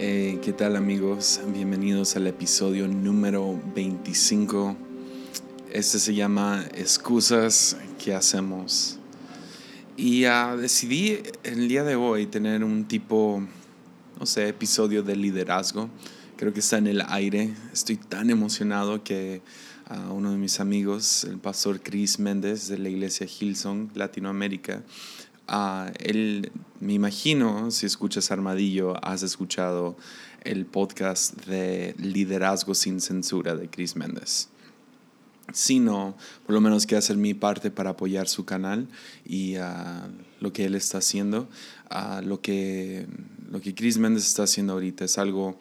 [0.00, 1.40] Eh, ¿Qué tal amigos?
[1.52, 4.76] Bienvenidos al episodio número 25.
[5.72, 9.00] Este se llama Excusas que hacemos.
[9.96, 13.42] Y uh, decidí el día de hoy tener un tipo,
[14.20, 15.90] no sé, episodio de liderazgo.
[16.36, 17.52] Creo que está en el aire.
[17.72, 19.42] Estoy tan emocionado que
[19.90, 24.84] uh, uno de mis amigos, el pastor Chris Méndez de la iglesia Hillsong Latinoamérica,
[25.50, 29.96] Uh, él, me imagino, si escuchas Armadillo, has escuchado
[30.42, 34.48] el podcast de Liderazgo sin Censura de Chris Méndez.
[35.52, 38.86] Si no, por lo menos quiero hacer mi parte para apoyar su canal
[39.24, 39.62] y uh,
[40.40, 41.48] lo que él está haciendo.
[41.90, 43.06] Uh, lo, que,
[43.50, 45.58] lo que Chris Méndez está haciendo ahorita es algo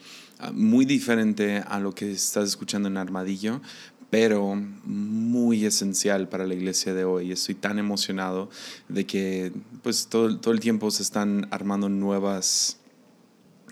[0.53, 3.61] muy diferente a lo que estás escuchando en Armadillo,
[4.09, 7.31] pero muy esencial para la iglesia de hoy.
[7.31, 8.49] Estoy tan emocionado
[8.87, 9.51] de que
[9.83, 12.79] pues todo, todo el tiempo se están armando nuevas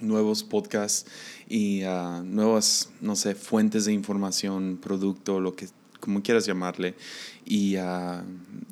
[0.02, 1.10] nuevos podcasts
[1.48, 5.68] y uh, nuevas, no sé, fuentes de información, producto, lo que
[6.00, 6.96] como quieras llamarle.
[7.46, 8.22] Y uh,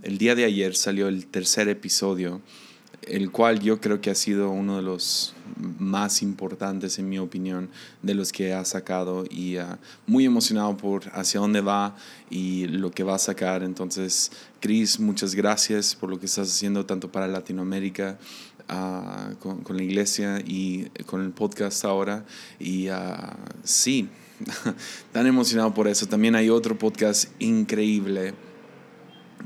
[0.03, 2.41] el día de ayer salió el tercer episodio
[3.07, 5.33] el cual yo creo que ha sido uno de los
[5.79, 7.69] más importantes, en mi opinión,
[8.01, 11.95] de los que ha sacado y uh, muy emocionado por hacia dónde va
[12.29, 13.63] y lo que va a sacar.
[13.63, 18.17] Entonces, Chris, muchas gracias por lo que estás haciendo tanto para Latinoamérica.
[18.69, 22.23] Uh, con, con, la iglesia y con el podcast ahora
[22.59, 22.93] y uh,
[23.61, 24.07] sí,
[25.11, 26.05] tan emocionado por eso.
[26.05, 28.33] También hay otro podcast increíble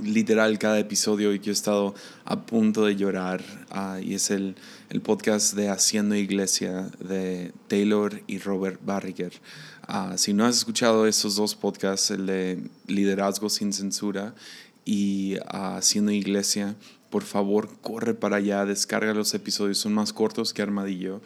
[0.03, 1.95] literal cada episodio y que he estado
[2.25, 4.55] a punto de llorar uh, y es el,
[4.89, 9.33] el, podcast de Haciendo Iglesia de Taylor y Robert Barriger.
[9.87, 14.35] Uh, si no has escuchado esos dos podcasts, el de Liderazgo sin Censura
[14.85, 16.75] y uh, Haciendo Iglesia,
[17.09, 21.21] por favor corre para allá, descarga los episodios, son más cortos que Armadillo,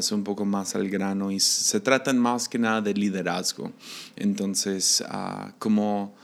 [0.00, 3.72] son un poco más al grano y se tratan más que nada de liderazgo.
[4.16, 5.02] Entonces,
[5.58, 6.14] como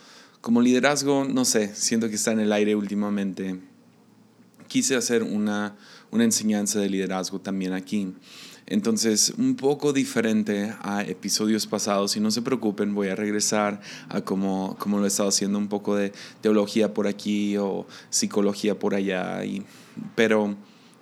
[0.41, 3.61] como liderazgo, no sé, siento que está en el aire últimamente.
[4.69, 5.77] Quise hacer una,
[6.11, 8.15] una enseñanza de liderazgo también aquí.
[8.67, 14.21] Entonces, un poco diferente a episodios pasados, y no se preocupen, voy a regresar a
[14.21, 18.95] como, como lo he estado haciendo, un poco de teología por aquí o psicología por
[18.95, 19.65] allá, y,
[20.15, 20.55] pero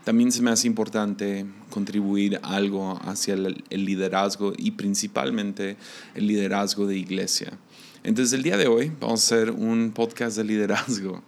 [0.05, 5.77] también se me hace importante contribuir algo hacia el, el liderazgo y principalmente
[6.15, 7.59] el liderazgo de iglesia.
[8.05, 11.23] Entonces el día de hoy vamos a hacer un podcast de liderazgo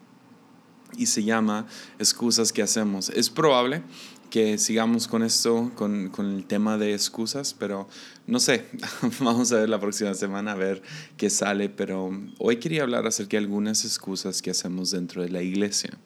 [0.97, 1.67] y se llama
[1.99, 3.11] Excusas que hacemos.
[3.11, 3.83] Es probable
[4.31, 7.89] que sigamos con esto, con, con, el tema de excusas, pero
[8.29, 8.67] no sé,
[9.21, 10.83] vamos a ver la próxima semana a ver
[11.17, 15.43] qué sale, pero hoy quería hablar acerca de algunas excusas que hacemos dentro de la
[15.43, 15.99] iglesia,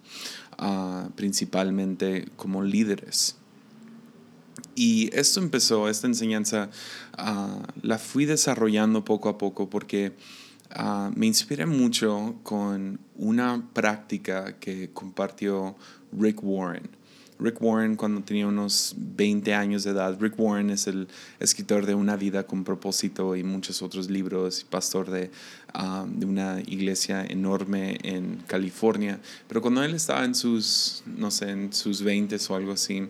[0.59, 3.37] uh, principalmente como líderes.
[4.75, 6.71] Y esto empezó, esta enseñanza
[7.19, 10.15] uh, la fui desarrollando poco a poco porque
[10.71, 15.77] Ah, me inspiré mucho con una práctica que compartió
[16.13, 16.89] Rick Warren.
[17.39, 20.17] Rick Warren cuando tenía unos 20 años de edad.
[20.21, 21.09] Rick Warren es el
[21.41, 25.31] escritor de Una vida con propósito y muchos otros libros, pastor de,
[25.73, 29.21] ah, de una iglesia enorme en California.
[29.49, 33.09] Pero cuando él estaba en sus, no sé, en sus 20 o algo así,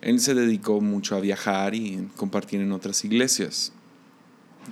[0.00, 3.72] él se dedicó mucho a viajar y compartir en otras iglesias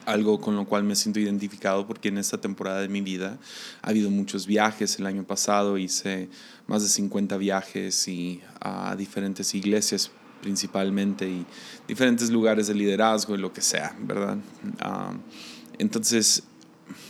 [0.06, 3.38] algo con lo cual me siento identificado porque en esta temporada de mi vida
[3.82, 4.98] ha habido muchos viajes.
[4.98, 6.28] El año pasado hice
[6.66, 10.10] más de 50 viajes y a diferentes iglesias
[10.40, 11.46] principalmente y
[11.88, 14.36] diferentes lugares de liderazgo y lo que sea, ¿verdad?
[14.78, 15.14] Ah,
[15.78, 16.44] entonces,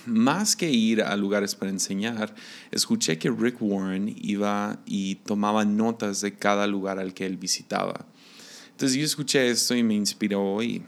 [0.07, 2.35] más que ir a lugares para enseñar,
[2.71, 8.07] escuché que Rick Warren iba y tomaba notas de cada lugar al que él visitaba.
[8.71, 10.85] Entonces yo escuché esto y me inspiró y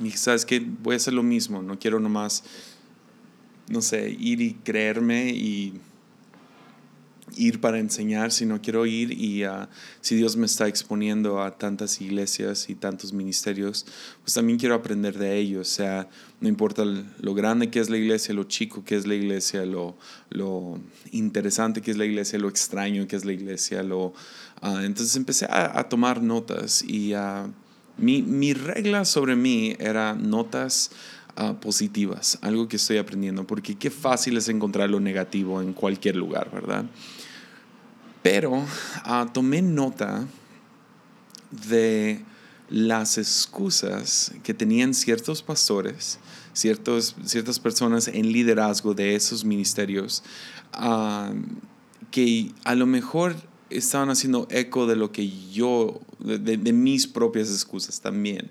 [0.00, 0.60] y ¿sabes qué?
[0.60, 2.44] Voy a hacer lo mismo, no quiero nomás,
[3.68, 5.80] no sé, ir y creerme y
[7.36, 9.66] ir para enseñar, sino quiero ir y uh,
[10.00, 13.86] si Dios me está exponiendo a tantas iglesias y tantos ministerios,
[14.22, 15.70] pues también quiero aprender de ellos.
[15.70, 16.08] O sea,
[16.40, 19.96] no importa lo grande que es la iglesia, lo chico que es la iglesia, lo,
[20.30, 20.80] lo
[21.12, 23.82] interesante que es la iglesia, lo extraño que es la iglesia.
[23.82, 24.06] Lo,
[24.62, 27.14] uh, entonces empecé a, a, tomar notas y.
[27.14, 27.52] Uh,
[28.00, 30.90] mi, mi regla sobre mí era notas
[31.40, 36.16] uh, positivas, algo que estoy aprendiendo, porque qué fácil es encontrar lo negativo en cualquier
[36.16, 36.84] lugar, ¿verdad?
[38.22, 40.26] Pero uh, tomé nota
[41.50, 42.22] de
[42.68, 46.18] las excusas que tenían ciertos pastores,
[46.52, 50.22] ciertos, ciertas personas en liderazgo de esos ministerios,
[50.80, 51.34] uh,
[52.10, 53.34] que a lo mejor
[53.70, 58.50] estaban haciendo eco de lo que yo de, mis propias excusas también.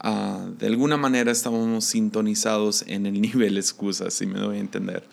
[0.00, 5.04] Ah, de alguna manera estábamos sintonizados en el nivel excusas, si me doy a entender.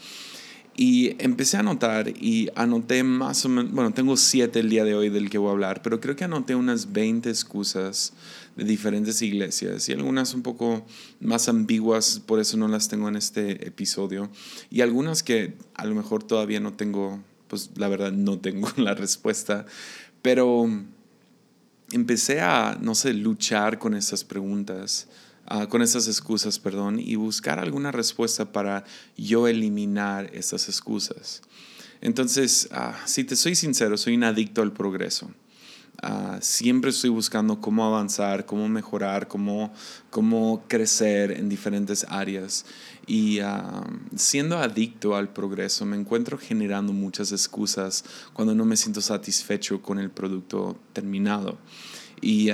[0.77, 4.93] Y empecé a anotar y anoté más o menos, bueno, tengo siete el día de
[4.93, 8.11] hoy del que voy a hablar, pero creo que anoté unas 20 excusas
[8.57, 10.85] de diferentes iglesias y algunas un poco
[11.21, 14.29] más ambiguas, por eso no las tengo en este episodio.
[14.69, 18.93] Y algunas que a lo mejor todavía no tengo, pues la verdad no tengo la
[18.93, 19.65] respuesta,
[20.21, 20.69] pero
[21.91, 25.07] empecé a, no sé, luchar con esas preguntas
[25.47, 28.83] Ah, con esas excusas, perdón, y buscar alguna respuesta para
[29.15, 31.43] yo eliminar esas excusas.
[32.01, 35.29] Entonces, ah, si te soy sincero, soy un adicto al progreso.
[36.01, 39.71] Ah, siempre estoy buscando cómo avanzar, cómo mejorar, cómo,
[40.09, 42.65] cómo crecer en diferentes áreas.
[43.07, 43.39] Y
[44.15, 48.03] siendo adicto al progreso, me encuentro generando muchas excusas
[48.33, 51.57] cuando no me siento satisfecho con el producto terminado.
[52.21, 52.49] Y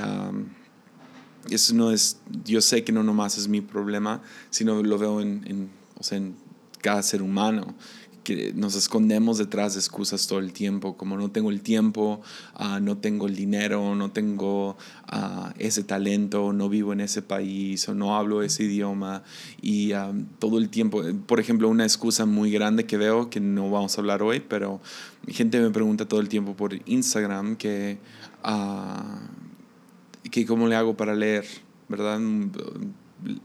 [1.50, 5.44] eso no es, yo sé que no nomás es mi problema, sino lo veo en,
[5.48, 6.36] en, o sea, en
[6.81, 7.75] cada ser humano,
[8.23, 12.21] que nos escondemos detrás de excusas todo el tiempo, como no tengo el tiempo,
[12.59, 14.77] uh, no tengo el dinero, no tengo
[15.12, 19.23] uh, ese talento, no vivo en ese país o no hablo ese idioma
[19.62, 23.69] y um, todo el tiempo, por ejemplo, una excusa muy grande que veo, que no
[23.69, 24.81] vamos a hablar hoy, pero
[25.27, 27.97] gente me pregunta todo el tiempo por Instagram que...
[28.44, 29.41] Uh,
[30.29, 31.45] que cómo le hago para leer,
[31.89, 32.19] ¿verdad?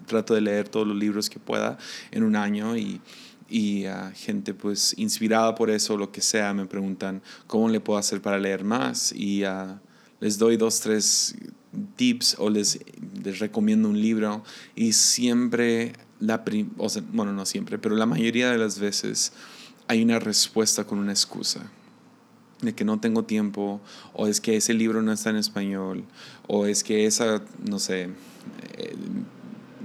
[0.06, 1.78] Trato de leer todos los libros que pueda
[2.11, 3.00] en un año y,
[3.48, 7.98] y uh, gente pues inspirada por eso, lo que sea, me preguntan cómo le puedo
[7.98, 9.78] hacer para leer más y uh,
[10.20, 11.37] les doy dos, tres
[11.96, 12.81] tips o les,
[13.22, 14.43] les recomiendo un libro
[14.75, 16.43] y siempre, la
[16.78, 19.32] o sea, bueno, no siempre, pero la mayoría de las veces
[19.88, 21.70] hay una respuesta con una excusa
[22.60, 23.81] de que no tengo tiempo,
[24.14, 26.04] o es que ese libro no está en español,
[26.46, 28.08] o es que esa, no sé,
[28.78, 28.96] eh,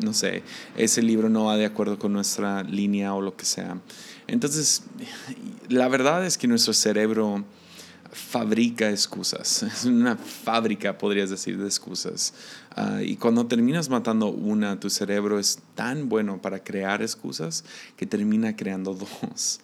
[0.01, 0.44] no sé,
[0.75, 3.80] ese libro no va de acuerdo con nuestra línea o lo que sea.
[4.27, 4.83] Entonces,
[5.69, 7.44] la verdad es que nuestro cerebro
[8.12, 12.33] fabrica excusas, es una fábrica, podrías decir, de excusas.
[12.75, 17.63] Ah, y cuando terminas matando una, tu cerebro es tan bueno para crear excusas
[17.95, 18.94] que termina creando
[19.31, 19.62] dos.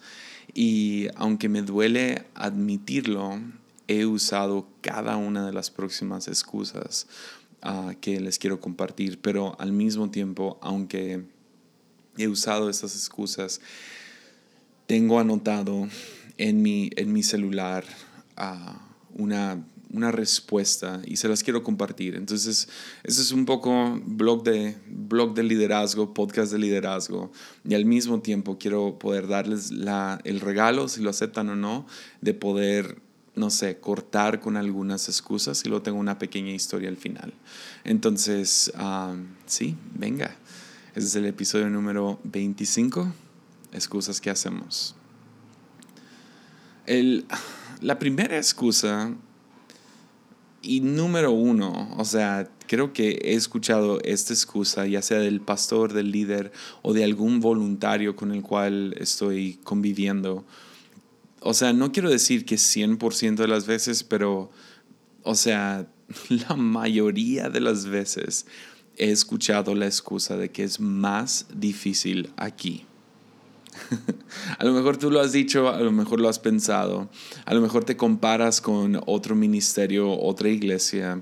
[0.54, 3.38] Y aunque me duele admitirlo,
[3.86, 7.06] he usado cada una de las próximas excusas
[7.62, 11.22] ah, que les quiero compartir, pero al mismo tiempo, aunque
[12.16, 13.60] he usado estas excusas,
[14.86, 15.88] tengo anotado
[16.36, 17.84] en mi, en mi celular
[18.36, 22.14] uh, una una respuesta y se las quiero compartir.
[22.14, 22.68] Entonces,
[23.04, 27.32] eso es un poco blog de, blog de liderazgo, podcast de liderazgo.
[27.66, 31.86] Y al mismo tiempo quiero poder darles la, el regalo, si lo aceptan o no,
[32.20, 33.00] de poder,
[33.38, 37.32] no sé, cortar con algunas excusas y luego tengo una pequeña historia al final.
[37.84, 38.72] Entonces,
[39.46, 40.36] sí, venga.
[40.94, 43.12] Ese es el episodio número 25,
[43.72, 44.94] excusas que hacemos.
[46.86, 47.26] El,
[47.80, 49.14] la primera excusa
[50.62, 55.92] y número uno, o sea, creo que he escuchado esta excusa, ya sea del pastor,
[55.92, 56.52] del líder
[56.82, 60.44] o de algún voluntario con el cual estoy conviviendo.
[61.40, 64.50] O sea, no quiero decir que 100% de las veces, pero,
[65.22, 65.86] o sea,
[66.28, 68.46] la mayoría de las veces
[68.96, 72.84] he escuchado la excusa de que es más difícil aquí.
[74.58, 77.08] a lo mejor tú lo has dicho, a lo mejor lo has pensado,
[77.44, 81.20] a lo mejor te comparas con otro ministerio, otra iglesia,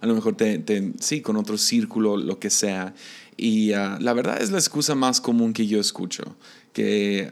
[0.00, 2.94] a lo mejor te, sí, con otro círculo, lo que sea.
[3.36, 6.36] Y ah, la verdad es la excusa más común que yo escucho,
[6.72, 7.30] que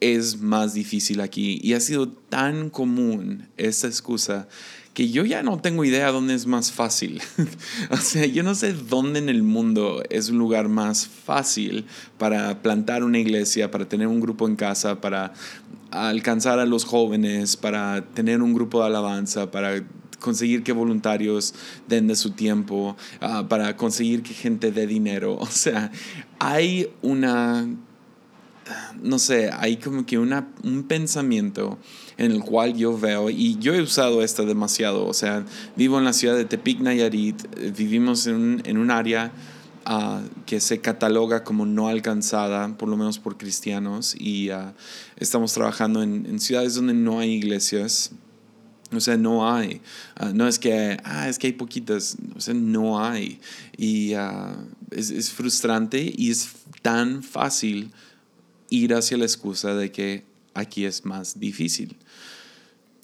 [0.00, 1.60] es más difícil aquí.
[1.62, 4.48] Y ha sido tan común esta excusa
[4.94, 7.22] que yo ya no tengo idea dónde es más fácil.
[7.90, 11.86] o sea, yo no sé dónde en el mundo es un lugar más fácil
[12.18, 15.32] para plantar una iglesia, para tener un grupo en casa, para
[15.90, 19.84] alcanzar a los jóvenes, para tener un grupo de alabanza, para
[20.18, 21.54] conseguir que voluntarios
[21.88, 25.38] den de su tiempo, ah, para conseguir que gente dé dinero.
[25.40, 25.90] O sea,
[26.38, 27.68] hay una,
[29.02, 31.78] no sé, hay como que una, un pensamiento
[32.16, 35.44] en el cual yo veo, y yo he usado esta demasiado, o sea,
[35.76, 37.42] vivo en la ciudad de Tepic, Nayarit,
[37.76, 39.32] vivimos en un, en un área
[39.86, 44.72] uh, que se cataloga como no alcanzada, por lo menos por cristianos, y uh,
[45.16, 48.12] estamos trabajando en, ciudades donde no hay iglesias.
[48.92, 49.80] O sea, no hay.
[50.20, 52.16] Uh, no es que, ah, es que hay poquitas.
[52.34, 53.40] O sea, no hay.
[53.76, 54.14] Y
[54.90, 56.48] es, es frustrante y es
[56.82, 57.92] tan fácil
[58.70, 60.24] ir hacia la excusa de que
[60.54, 61.96] aquí es más difícil.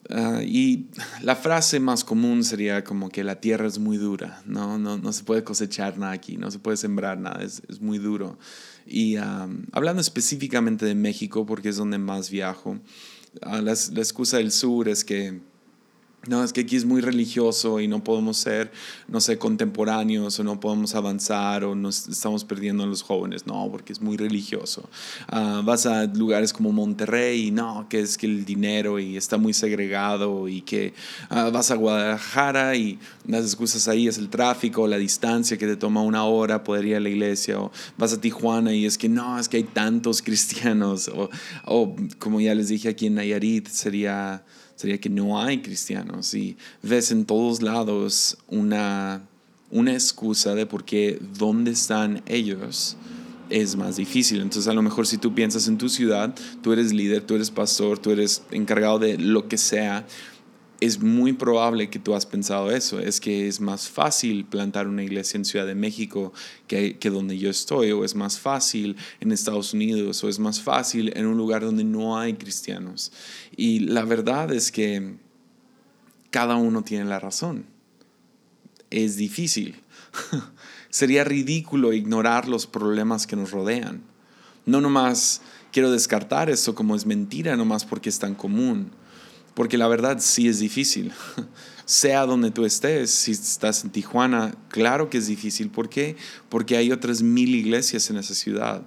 [0.08, 0.87] Ah, y
[1.23, 5.12] la frase más común sería como que la tierra es muy dura, no, no, no
[5.12, 8.38] se puede cosechar nada aquí, no se puede sembrar nada, es, es muy duro.
[8.87, 12.78] Y hablando específicamente de México, porque es donde más viajo,
[13.42, 15.40] ah, la excusa del sur es que
[16.28, 18.73] no, es que aquí es muy religioso y no podemos ser,
[19.08, 23.46] no sé, contemporáneos o no podemos avanzar o nos estamos perdiendo a los jóvenes.
[23.46, 24.88] No, porque es muy religioso.
[25.28, 29.38] Ah, vas a lugares como Monterrey y no, que es que el dinero y está
[29.38, 30.94] muy segregado y que
[31.30, 35.76] ah, vas a Guadalajara y las excusas ahí es el tráfico, la distancia que te
[35.76, 39.08] toma una hora poder ir a la iglesia o vas a Tijuana y es que
[39.08, 41.30] no, es que hay tantos cristianos o,
[41.66, 44.42] o como ya les dije aquí en Nayarit sería
[44.76, 49.23] sería que no hay cristianos y ves en todos lados una,
[49.71, 52.97] una excusa de por qué dónde están ellos
[53.50, 54.40] es más difícil.
[54.40, 57.50] Entonces a lo mejor si tú piensas en tu ciudad, tú eres líder, tú eres
[57.50, 60.06] pastor, tú eres encargado de lo que sea,
[60.80, 65.02] es muy probable que tú has pensado eso, es que es más fácil plantar una
[65.02, 66.33] iglesia en Ciudad de México
[66.66, 70.61] que, que, donde yo estoy, o es más fácil en Estados Unidos, o es más
[70.61, 73.12] fácil en un lugar donde no hay cristianos.
[73.56, 75.16] Y la verdad es que
[76.30, 77.64] cada uno tiene la razón.
[78.90, 79.76] Es difícil.
[80.90, 84.02] Sería ridículo ignorar los problemas que nos rodean.
[84.66, 85.40] No nomás
[85.73, 88.90] quiero descartar eso como es mentira, nomás porque es tan común
[89.57, 91.13] porque la verdad sí es difícil.
[91.87, 95.71] sea donde tú estés, si estás en Tijuana, claro que es difícil.
[95.71, 96.17] ¿Por qué?
[96.51, 98.83] Porque hay otras mil iglesias en esa ciudad.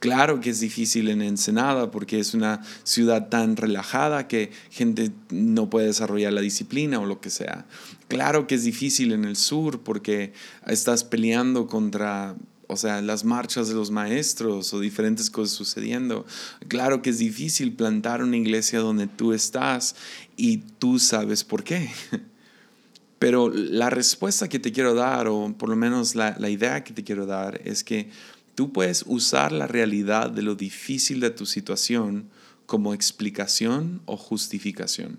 [0.00, 5.70] Claro que es difícil en Ensenada porque es una ciudad tan relajada que gente no
[5.70, 7.66] puede desarrollar la disciplina o lo que sea.
[8.08, 10.34] Claro que es difícil en el sur porque
[10.66, 12.34] estás peleando contra
[12.68, 16.26] o sea, las marchas de los maestros o diferentes cosas sucediendo.
[16.68, 19.94] Claro que es difícil plantar una iglesia donde tú estás
[20.36, 21.90] y tú sabes por qué.
[23.18, 26.92] Pero la respuesta que te quiero dar, o por lo menos la, la idea que
[26.92, 28.10] te quiero dar, es que
[28.54, 32.28] tú puedes usar la realidad de lo difícil de tu situación
[32.66, 35.18] como explicación o justificación.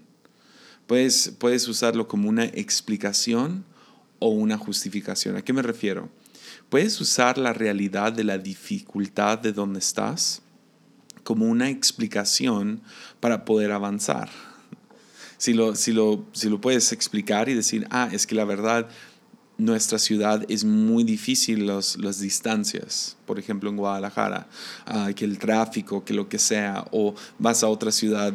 [0.88, 3.64] Puedes, puedes usarlo como una explicación
[4.20, 5.38] o una justificación.
[5.38, 6.10] ¿A qué me refiero?
[6.74, 10.42] Puedes usar la realidad de la dificultad de donde estás
[11.24, 12.82] como una explicación
[13.20, 14.32] para poder avanzar.
[15.38, 18.89] Si lo, si lo, si lo puedes explicar y decir, ah, es que la verdad,
[19.60, 24.48] nuestra ciudad es muy difícil las distancias, por ejemplo en Guadalajara,
[24.88, 28.34] ah, que el tráfico, que lo que sea, o vas a otra ciudad,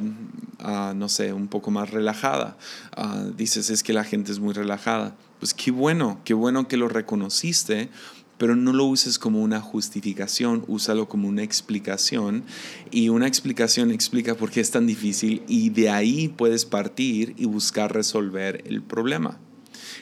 [0.61, 2.57] ah, no sé, un poco más relajada,
[2.97, 5.17] ah, dices es que la gente es muy relajada.
[5.41, 7.91] Pues qué bueno, qué bueno que lo reconociste
[8.39, 12.45] pero no lo uses como una justificación, úsalo como una explicación
[12.91, 17.45] y una explicación explica por qué es tan difícil y de ahí puedes partir y
[17.47, 19.39] buscar resolver el problema.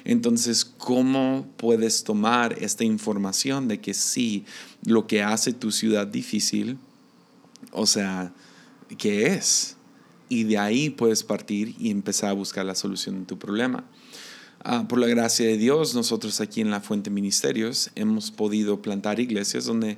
[0.05, 4.45] Entonces, ¿cómo puedes tomar esta información de que sí,
[4.85, 6.79] lo que hace tu ciudad difícil,
[7.73, 8.33] o sea,
[8.99, 9.77] ¿qué es?
[10.29, 13.85] Y de ahí puedes partir y empezar a buscar la solución de tu problema.
[14.69, 19.21] Ah, por la gracia de Dios, nosotros aquí en la Fuente Ministerios hemos podido plantar
[19.21, 19.97] iglesias donde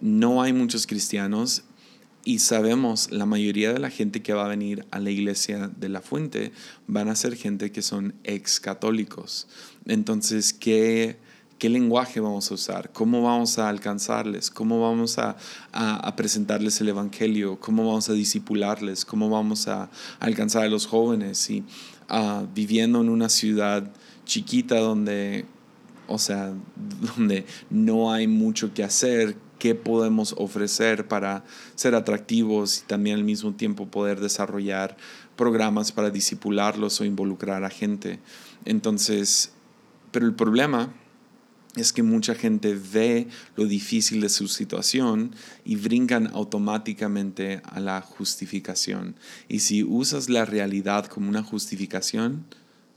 [0.00, 1.64] no hay muchos cristianos
[2.24, 5.88] y sabemos la mayoría de la gente que va a venir a la iglesia de
[5.88, 6.52] la Fuente
[6.86, 9.48] van a ser gente que son ex católicos.
[9.84, 11.16] Entonces, ¿qué,
[11.58, 12.92] ¿qué lenguaje vamos a usar?
[12.92, 14.48] ¿Cómo vamos a alcanzarles?
[14.48, 15.36] ¿Cómo vamos a,
[15.72, 17.58] a, presentarles el Evangelio?
[17.58, 19.04] ¿Cómo vamos a disipularles?
[19.04, 19.90] ¿Cómo vamos a,
[20.20, 21.50] alcanzar a los jóvenes?
[21.50, 21.64] Y
[22.08, 23.90] ah, viviendo en una ciudad
[24.24, 25.44] chiquita donde,
[26.06, 26.54] o sea,
[27.16, 33.24] donde no hay mucho que hacer, qué podemos ofrecer para ser atractivos y también al
[33.24, 34.96] mismo tiempo poder desarrollar
[35.36, 38.18] programas para disipularlos o involucrar a gente.
[38.64, 39.52] Entonces,
[40.10, 40.92] pero el problema
[41.76, 43.26] es que mucha gente ve
[43.56, 49.16] lo difícil de su situación y brincan automáticamente a la justificación.
[49.48, 52.44] Y si usas la realidad como una justificación,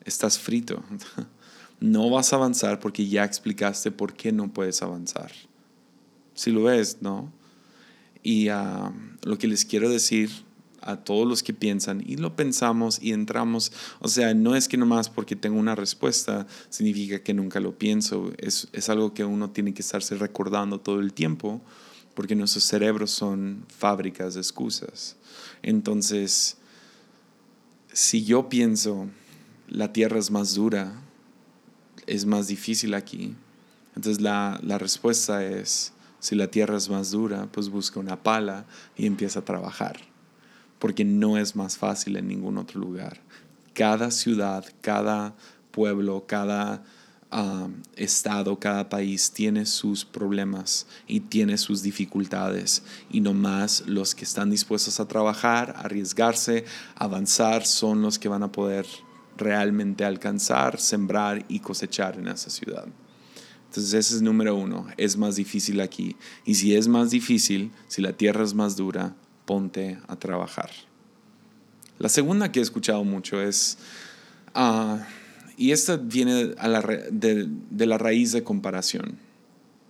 [0.07, 0.83] estás frito.
[1.79, 5.31] No vas a avanzar porque ya explicaste por qué no puedes avanzar.
[6.33, 7.31] Si lo ves, ¿no?
[8.23, 10.31] Y ah, lo que les quiero decir
[10.81, 14.77] a todos los que piensan y lo pensamos y entramos, o sea, no es que
[14.77, 19.51] nomás porque tengo una respuesta significa que nunca lo pienso, es, es algo que uno
[19.51, 21.61] tiene que estarse recordando todo el tiempo
[22.15, 25.17] porque nuestros cerebros son fábricas de excusas.
[25.61, 26.57] Entonces,
[27.93, 29.07] si yo pienso,
[29.67, 30.93] la tierra es más dura,
[32.05, 33.35] es más difícil aquí.
[33.95, 38.65] Entonces la, la, respuesta es, si la tierra es más dura, pues busca una pala
[38.95, 39.99] y empieza a trabajar,
[40.79, 43.21] porque no es más fácil en ningún otro lugar.
[43.73, 45.35] cada ciudad, cada
[45.71, 46.83] pueblo, cada
[47.95, 52.83] estado, cada país tiene sus problemas y tiene sus dificultades.
[53.11, 58.43] Y no más los que están dispuestos a trabajar, arriesgarse, avanzar, son los que van
[58.43, 58.85] a poder
[59.37, 62.87] realmente alcanzar, sembrar y cosechar en esa ciudad.
[63.65, 66.15] Entonces ese es número uno, es más difícil aquí.
[66.45, 69.15] Y si es más difícil, si la tierra es más dura,
[69.45, 70.71] ponte a trabajar.
[71.99, 73.77] La segunda que he escuchado mucho es...
[74.53, 75.05] Ah,
[75.57, 76.53] y esta viene
[77.11, 79.17] de, la raíz de comparación.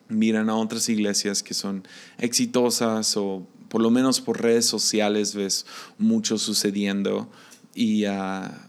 [0.08, 1.86] Miran a otras iglesias que son
[2.18, 5.66] exitosas o por lo menos por redes sociales ves
[5.98, 7.30] mucho sucediendo
[7.76, 8.67] y ah,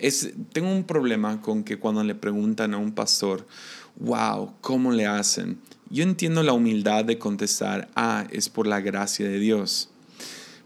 [0.00, 3.46] es, tengo un problema con que cuando le preguntan a un pastor,
[3.96, 5.58] wow, ¿cómo le hacen?
[5.90, 9.90] Yo entiendo la humildad de contestar, ah, es por la gracia de Dios.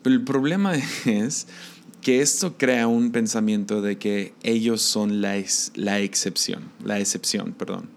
[0.03, 0.75] Pero el problema
[1.05, 1.47] es
[2.01, 5.43] que esto crea un pensamiento de que ellos son la,
[5.75, 7.89] la excepción, la excepción, perdón.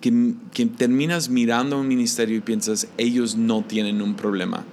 [0.00, 4.64] Que, que terminas mirando un ministerio y piensas, ellos no tienen un problema.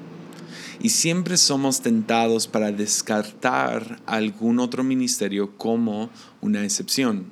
[0.86, 6.12] Y siempre somos tentados para descartar algún otro ministerio como
[6.42, 7.26] una excepción.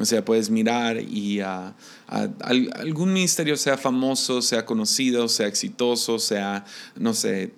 [0.00, 1.76] O sea, puedes mirar y a,
[2.08, 6.64] algún ministerio sea famoso, sea conocido, sea exitoso, sea,
[6.98, 7.52] no sé,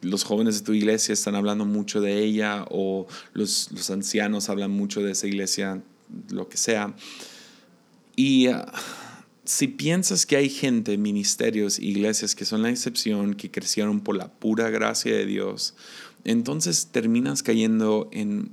[0.00, 4.70] los jóvenes de tu iglesia están hablando mucho de ella o los, los ancianos hablan
[4.70, 5.82] mucho de esa iglesia,
[6.30, 6.94] lo que sea.
[8.16, 8.72] Y ah,
[9.44, 14.32] si piensas que hay gente, ministerios, iglesias que son la excepción, que crecieron por la
[14.32, 15.74] pura gracia de Dios,
[16.24, 18.52] entonces terminas cayendo en,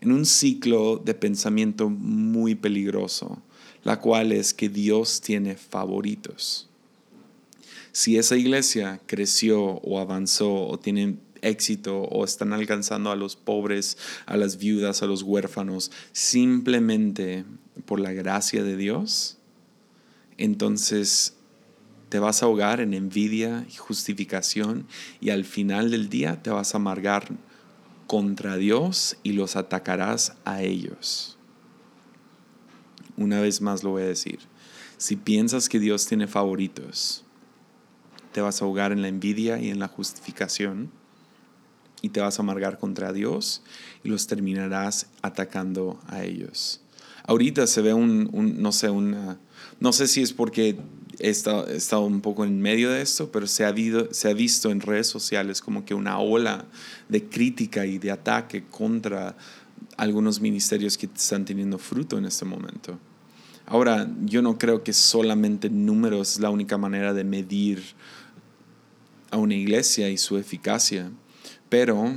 [0.00, 3.42] en un ciclo de pensamiento muy peligroso,
[3.84, 6.68] la cual es que Dios tiene favoritos.
[7.92, 13.96] Si esa iglesia creció o avanzó o tiene éxito o están alcanzando a los pobres,
[14.26, 17.44] a las viudas, a los huérfanos, simplemente
[17.86, 19.37] por la gracia de Dios,
[20.38, 21.36] entonces
[22.08, 24.86] te vas a ahogar en envidia y justificación
[25.20, 27.28] y al final del día te vas a amargar
[28.06, 31.36] contra Dios y los atacarás a ellos.
[33.16, 34.38] Una vez más lo voy a decir.
[34.96, 37.24] Si piensas que Dios tiene favoritos,
[38.32, 40.90] te vas a ahogar en la envidia y en la justificación
[42.00, 43.62] y te vas a amargar contra Dios
[44.04, 46.80] y los terminarás atacando a ellos.
[47.26, 49.38] Ahorita se ve un, no sé, una,
[49.80, 50.78] no sé si es porque
[51.20, 53.74] he estado, un poco en medio de esto, pero se ha,
[54.10, 56.66] se ha visto en redes sociales como que una ola
[57.08, 59.36] de crítica y de ataque contra
[59.96, 62.98] algunos ministerios que están teniendo fruto en este momento.
[63.66, 67.82] Ahora, yo no creo que solamente números es la única manera de medir
[69.30, 71.10] a una iglesia y su eficacia,
[71.68, 72.14] pero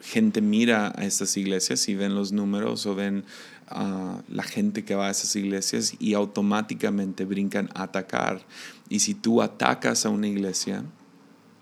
[0.00, 3.24] gente mira a estas iglesias y ven los números o ven
[3.68, 8.42] a la gente que va a esas iglesias y automáticamente brincan a atacar.
[8.88, 10.84] Y si tú atacas a una iglesia,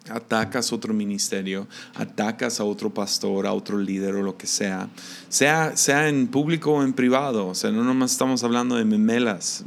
[0.08, 4.88] atacas otro ministerio, atacas a otro pastor, a otro líder o lo que sea,
[5.28, 9.64] sea, sea en público o en privado, o sea, no nomás estamos hablando de memelas,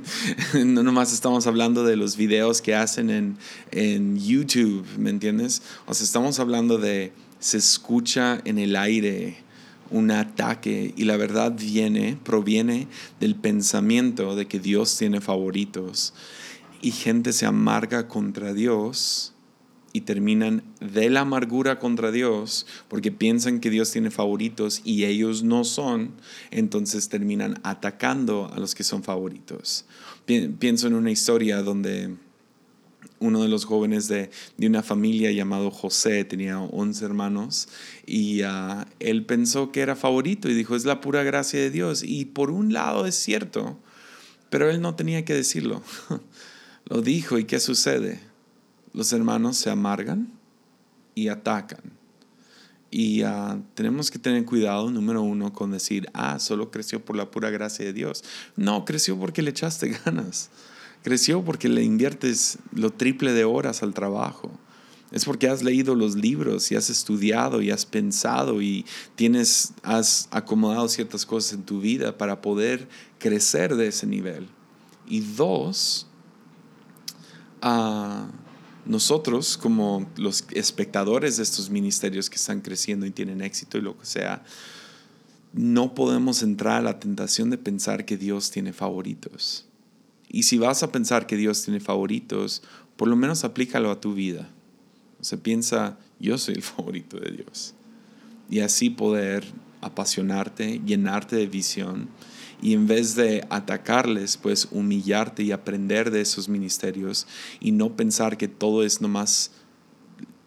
[0.64, 3.36] no nomás estamos hablando de los videos que hacen en,
[3.70, 5.62] en YouTube, ¿me entiendes?
[5.86, 9.42] O sea, estamos hablando de, se escucha en el aire
[9.92, 12.88] un ataque y la verdad viene, proviene
[13.20, 16.14] del pensamiento de que Dios tiene favoritos
[16.80, 19.34] y gente se amarga contra Dios
[19.92, 25.42] y terminan de la amargura contra Dios porque piensan que Dios tiene favoritos y ellos
[25.42, 26.12] no son,
[26.50, 29.84] entonces terminan atacando a los que son favoritos.
[30.24, 32.16] Pienso en una historia donde
[33.22, 37.68] uno de los jóvenes de, una familia llamado José tenía 11 hermanos
[38.06, 42.02] y ah, él pensó que era favorito y dijo, es la pura gracia de Dios.
[42.02, 43.78] Y por un lado es cierto,
[44.50, 45.82] pero él no tenía que decirlo.
[46.84, 48.32] Lo dijo y ¿qué sucede?
[48.92, 50.32] los hermanos se amargan
[51.14, 51.80] y atacan.
[52.90, 57.30] Y ah, tenemos que tener cuidado, número uno, con decir, ah, solo creció por la
[57.30, 58.22] pura gracia de Dios.
[58.54, 60.50] No, creció porque le echaste ganas.
[61.02, 64.50] Creció porque le inviertes lo triple de horas al trabajo.
[65.10, 70.26] Es porque has leído los libros y has estudiado y has pensado y tienes, has
[70.30, 72.88] acomodado ciertas cosas en tu vida para poder
[73.18, 74.48] crecer de ese nivel.
[75.06, 76.06] Y dos,
[77.62, 78.26] uh,
[78.86, 83.98] nosotros como los espectadores de estos ministerios que están creciendo y tienen éxito y lo
[83.98, 84.44] que sea,
[85.52, 89.66] no podemos entrar a la tentación de pensar que Dios tiene favoritos.
[90.32, 92.62] Y si vas a pensar que Dios tiene favoritos,
[92.96, 94.48] por lo menos aplícalo a tu vida.
[95.20, 97.74] O sea, piensa, yo soy el favorito de Dios.
[98.50, 99.44] y así poder
[99.82, 102.08] apasionarte, llenarte de visión
[102.62, 107.26] y en vez de atacarles, pues humillarte y aprender de esos ministerios
[107.58, 109.50] y no pensar que todo es nomás,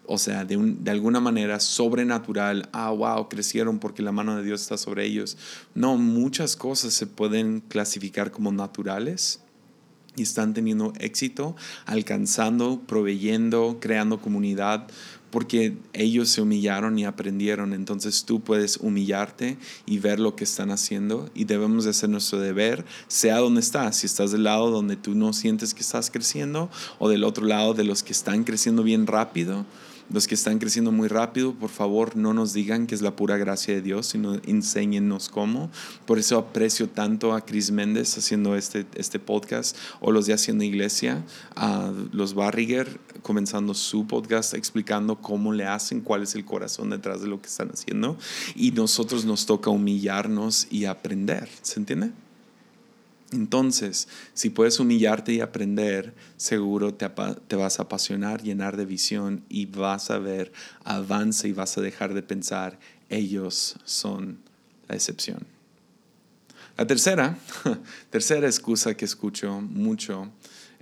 [0.06, 4.62] o sea, de, de alguna manera sobrenatural, ah, wow, crecieron porque la mano de Dios
[4.62, 5.36] está sobre ellos.
[5.74, 9.40] No, muchas cosas se pueden clasificar como naturales
[10.16, 14.88] y están teniendo éxito, alcanzando, proveyendo, creando comunidad,
[15.30, 17.74] porque ellos se humillaron y aprendieron.
[17.74, 22.38] Entonces tú puedes humillarte y ver lo que están haciendo y debemos de hacer nuestro
[22.38, 26.70] deber, sea donde estás, si estás del lado donde tú no sientes que estás creciendo
[26.98, 29.66] o del otro lado de los que están creciendo bien rápido
[30.10, 33.36] los que están creciendo muy rápido, por favor, no nos digan que es la pura
[33.36, 35.70] gracia de Dios, sino enséñennos cómo.
[36.06, 40.64] Por eso aprecio tanto a Chris Méndez haciendo este, este podcast, o los de Haciendo
[40.64, 46.90] Iglesia, a los Barriger comenzando su podcast explicando cómo le hacen, cuál es el corazón
[46.90, 48.16] detrás de lo que están haciendo.
[48.54, 51.48] Y nosotros nos toca humillarnos y aprender.
[51.62, 52.25] ¿Se entiende?
[53.32, 59.66] Entonces, si puedes humillarte y aprender, seguro te, vas a apasionar, llenar de visión y
[59.66, 60.52] vas a ver
[60.84, 64.38] avance y vas a dejar de pensar, ellos son
[64.88, 65.44] la excepción.
[66.76, 67.36] La tercera,
[68.10, 70.30] tercera excusa que escucho mucho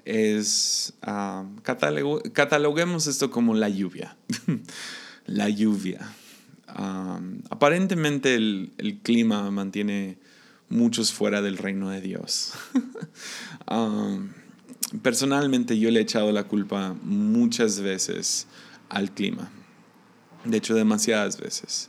[0.05, 4.17] es, uh, cataloguemos esto como la lluvia.
[5.27, 6.13] la lluvia.
[7.49, 10.19] aparentemente el clima mantiene
[10.69, 12.53] muchos fuera del reino de Dios.
[13.67, 14.29] Um,
[15.01, 18.47] personalmente yo le he echado la culpa muchas veces
[18.91, 19.51] al clima.
[20.45, 21.89] De hecho, demasiadas veces.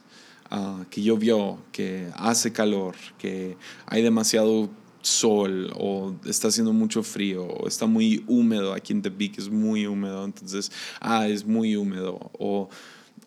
[0.52, 3.58] Uh, que llovió, que hace calor, que
[3.88, 4.70] hay demasiado
[5.02, 9.86] sol o está haciendo mucho frío o está muy húmedo aquí en Tepic es muy
[9.86, 12.70] húmedo entonces ah es muy húmedo o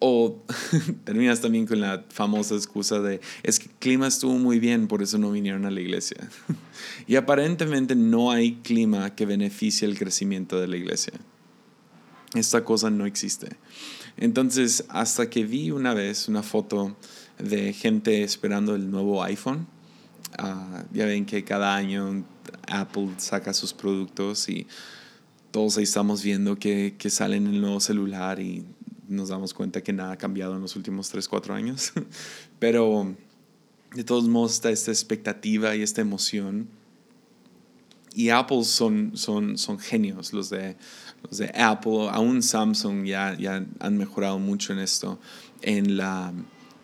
[0.00, 0.44] o
[1.04, 5.02] terminas también con la famosa excusa de, es que el clima estuvo muy bien, por
[5.02, 6.28] eso no vinieron a la iglesia.
[7.06, 11.14] y aparentemente no hay clima que beneficie el crecimiento de la iglesia.
[12.34, 13.48] Esta cosa no existe.
[14.16, 16.96] Entonces, hasta que vi una vez una foto
[17.38, 19.66] de gente esperando el nuevo iPhone,
[20.38, 22.24] ah, ya ven que cada año
[22.66, 24.66] Apple saca sus productos y
[25.50, 28.66] todos ahí estamos viendo que, que salen el nuevo celular y
[29.09, 31.92] nos damos cuenta que nada ha cambiado en los últimos 3, 4 años.
[32.59, 33.14] Pero
[33.94, 36.68] de todos modos está esta expectativa y esta emoción.
[38.14, 40.77] Y Apple son, son, son genios, los de,
[41.23, 45.21] los de Apple, aún Samsung ya, ya han mejorado mucho en esto,
[45.62, 46.33] en la,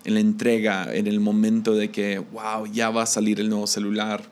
[0.05, 3.67] en la entrega, en el momento de que, wow, ya va a salir el nuevo
[3.67, 4.23] celular.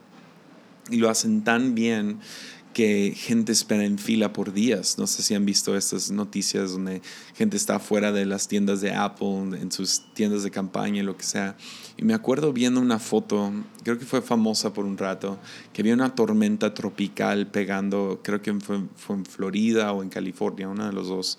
[0.91, 2.19] Y lo hacen tan bien
[2.73, 4.99] que gente espera en fila por días.
[4.99, 7.03] No sé si han visto estas noticias donde
[7.35, 11.25] gente está fuera de las tiendas de Apple, en sus tiendas de campaña, lo que
[11.25, 11.57] sea.
[11.97, 15.39] Y me acuerdo viendo una foto, creo que fue famosa por un rato,
[15.73, 20.69] que había una tormenta tropical pegando, creo que fue, fue en Florida o en California,
[20.69, 21.39] una de los dos.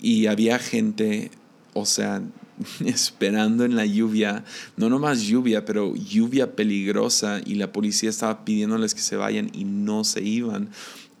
[0.00, 1.30] Y había gente,
[1.72, 2.22] o sea,
[2.84, 4.44] esperando en la lluvia,
[4.76, 9.64] no nomás lluvia, pero lluvia peligrosa y la policía estaba pidiéndoles que se vayan y
[9.64, 10.70] no se iban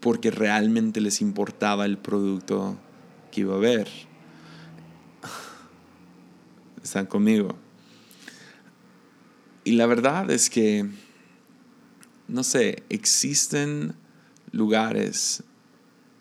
[0.00, 2.78] porque realmente les importaba el producto
[3.32, 3.88] que iba a haber.
[6.82, 7.56] Están conmigo.
[9.64, 10.86] Y la verdad es que,
[12.28, 13.94] no sé, existen
[14.52, 15.42] lugares,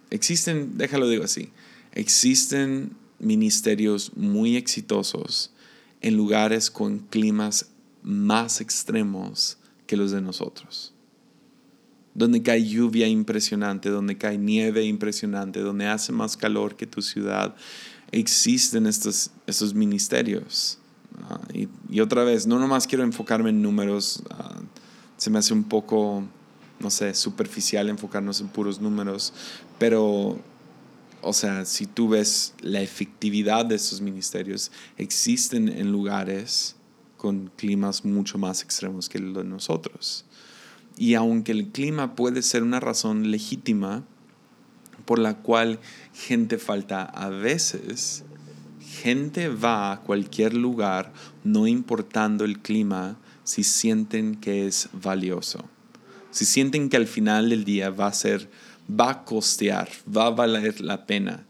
[0.09, 1.49] existen, déjalo digo así,
[1.91, 5.53] existen ministerios muy exitosos
[6.01, 7.71] en lugares con climas
[8.03, 9.57] más extremos
[9.87, 10.93] que los de nosotros.
[12.13, 17.55] Donde cae lluvia impresionante, donde cae nieve impresionante, donde hace más calor que tu ciudad,
[18.11, 20.77] existen estos, estos ministerios.
[21.23, 24.61] Ah, y, otra vez, no nomás quiero enfocarme en números, ah,
[25.17, 26.23] se me hace un poco,
[26.79, 29.33] no sé, superficial enfocarnos en puros números,
[29.79, 30.39] pero
[31.23, 36.75] o sea, si tú ves la efectividad de estos ministerios, existen en lugares
[37.17, 40.25] con climas mucho más extremos que los de nosotros.
[40.97, 44.03] Y aunque el clima puede ser una razón legítima
[45.05, 45.79] por la cual
[46.13, 48.25] gente falta a veces,
[48.79, 55.69] gente va a cualquier lugar no importando el clima si sienten que es valioso.
[56.31, 58.49] Si sienten que al final del día va a ser
[58.89, 61.45] va a costear, va a valer la pena.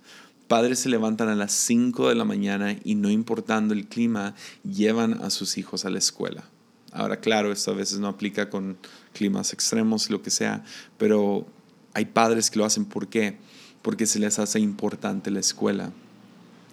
[0.47, 5.13] Padres se levantan a las 5 de la mañana y no importando el clima, llevan
[5.23, 6.43] a sus hijos a la escuela.
[6.91, 8.77] Ahora, claro, esto a veces no aplica con
[9.13, 10.63] climas extremos, lo que sea,
[10.97, 11.47] pero
[11.93, 12.85] hay padres que lo hacen.
[12.85, 13.37] ¿Por qué?
[13.81, 15.91] Porque se les hace importante la escuela.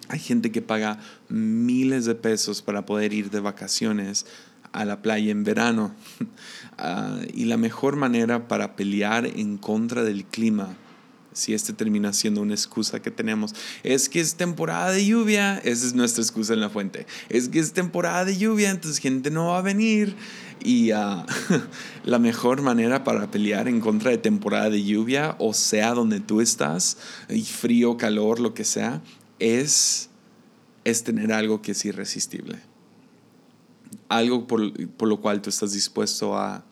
[0.08, 4.26] Hay gente que paga miles de pesos para poder ir de vacaciones
[4.72, 5.94] a la playa en verano.
[6.82, 10.78] Ah, y la mejor manera para pelear en contra del clima,
[11.34, 15.86] si este termina siendo una excusa que tenemos, es que es temporada de lluvia, esa
[15.86, 17.06] es nuestra excusa en la fuente.
[17.28, 20.16] Es que es temporada de lluvia, entonces gente no va a venir.
[20.64, 21.26] Y ah,
[22.04, 26.40] la mejor manera para pelear en contra de temporada de lluvia, o sea, donde tú
[26.40, 26.96] estás,
[27.28, 29.02] y frío, calor, lo que sea,
[29.38, 30.08] es,
[30.84, 32.69] es tener algo que es irresistible
[34.08, 34.60] algo por,
[35.08, 36.64] lo cual tú estás dispuesto a,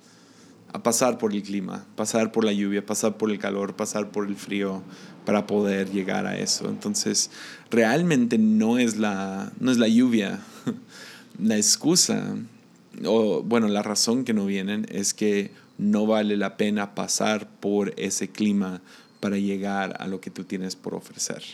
[0.83, 4.37] pasar por el clima, pasar por la lluvia, pasar por el calor, pasar por el
[4.37, 4.83] frío
[5.25, 6.69] para poder llegar a eso.
[6.69, 7.31] Entonces,
[7.71, 10.41] realmente no es la, no es la lluvia.
[11.41, 12.35] La excusa,
[13.05, 17.95] o bueno, la razón que no vienen es que no vale la pena pasar por
[17.97, 18.83] ese clima
[19.21, 21.45] para llegar a lo que tú tienes por ofrecer.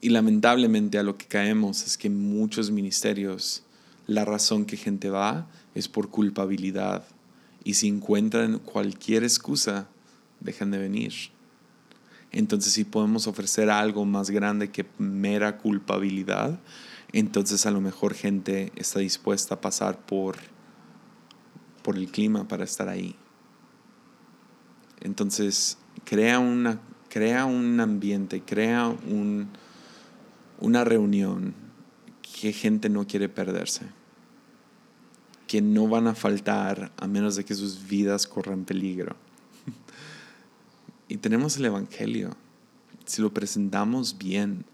[0.00, 3.63] Y lamentablemente a lo que caemos es que muchos ministerios
[4.06, 7.04] la razón que gente va es por culpabilidad.
[7.64, 9.88] Y si encuentran cualquier excusa,
[10.40, 11.12] dejan de venir.
[12.30, 16.58] Entonces si podemos ofrecer algo más grande que mera culpabilidad,
[17.12, 20.36] entonces a lo mejor gente está dispuesta a pasar por,
[21.82, 23.14] por el clima para estar ahí.
[25.00, 29.48] Entonces crea, una, crea un ambiente, crea un,
[30.58, 31.54] una reunión
[32.24, 33.86] que gente no quiere perderse,
[35.46, 39.16] que no van a faltar a menos de que sus vidas corran peligro.
[41.08, 42.36] y tenemos el Evangelio.
[43.04, 44.64] Si lo presentamos bien,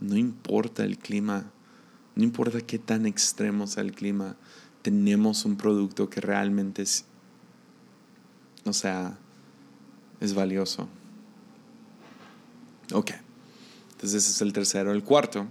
[0.00, 1.50] no importa el clima,
[2.14, 4.36] no importa qué tan extremo sea el clima,
[4.80, 7.04] tenemos un producto que realmente es,
[8.64, 9.18] o sea,
[10.20, 10.88] es valioso.
[12.92, 13.10] Ok,
[13.92, 14.92] entonces ese es el tercero.
[14.92, 15.46] El cuarto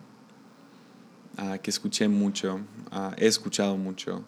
[1.38, 4.24] Ah, que escuché mucho, ah, he escuchado mucho,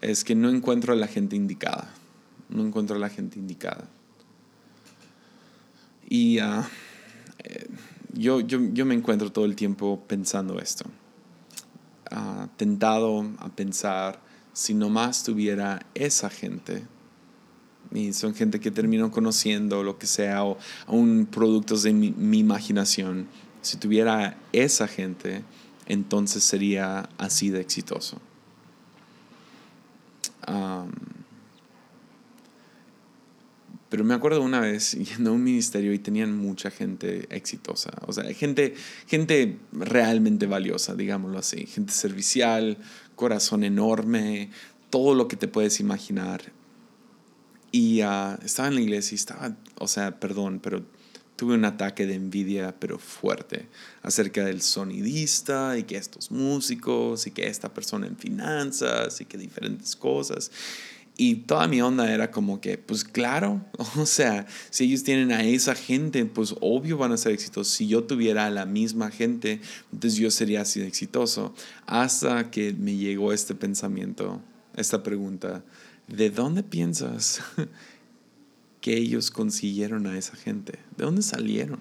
[0.00, 1.92] es que no encuentro a la gente indicada.
[2.48, 3.88] No encuentro a la gente indicada.
[6.08, 7.68] Y eh,
[8.14, 10.86] yo, yo, yo, me encuentro todo el tiempo pensando esto.
[12.56, 14.20] tentado a pensar
[14.52, 16.84] si nomás tuviera esa gente.
[17.92, 22.38] Y son gente que termino conociendo, lo que sea, o aún productos de mi, mi
[22.38, 23.28] imaginación.
[23.62, 25.44] Si tuviera esa gente,
[25.90, 28.20] entonces sería así de exitoso.
[33.88, 38.12] pero me acuerdo una vez yendo a un ministerio y tenían mucha gente exitosa, o
[38.12, 38.74] sea, gente,
[39.06, 42.78] gente realmente valiosa, digámoslo así, gente servicial,
[43.16, 44.50] corazón enorme,
[44.90, 46.52] todo lo que te puedes imaginar.
[47.72, 50.84] Y ah, estaba en la iglesia y estaba, o sea, perdón, pero
[51.40, 53.66] tuve un ataque de envidia, pero fuerte,
[54.02, 59.38] acerca del sonidista y que estos músicos y que esta persona en finanzas y que
[59.38, 60.50] diferentes cosas.
[61.16, 63.64] Y toda mi onda era como que, pues claro,
[63.96, 67.72] o sea, si ellos tienen a esa gente, pues obvio van a ser exitosos.
[67.72, 71.54] Si yo tuviera a la misma gente, entonces yo sería así de exitoso.
[71.86, 74.42] Hasta que me llegó este pensamiento,
[74.76, 75.64] esta pregunta,
[76.06, 77.40] ¿de dónde piensas
[78.80, 80.78] que ellos consiguieron a esa gente?
[80.96, 81.80] ¿De dónde salieron?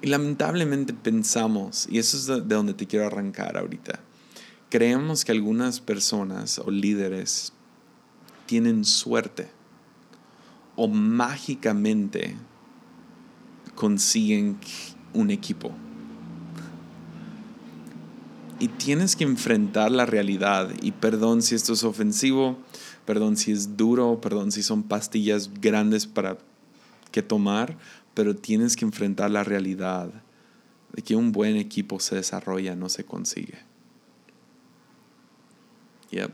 [0.00, 4.00] y lamentablemente pensamos, y eso es de donde te quiero arrancar ahorita,
[4.70, 7.52] creemos que algunas personas o líderes
[8.46, 9.48] tienen suerte
[10.76, 12.36] o mágicamente
[13.74, 14.58] consiguen
[15.12, 15.70] un equipo.
[18.58, 20.70] Y tienes que enfrentar la realidad.
[20.80, 22.58] Y perdón si esto es ofensivo,
[23.04, 26.38] perdón si es duro, perdón si son pastillas grandes para
[27.10, 27.76] que tomar,
[28.14, 30.10] pero tienes que enfrentar la realidad
[30.92, 33.58] de que un buen equipo se desarrolla, no se consigue.
[36.10, 36.32] Yep.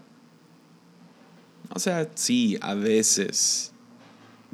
[1.74, 3.72] O sea, sí, a veces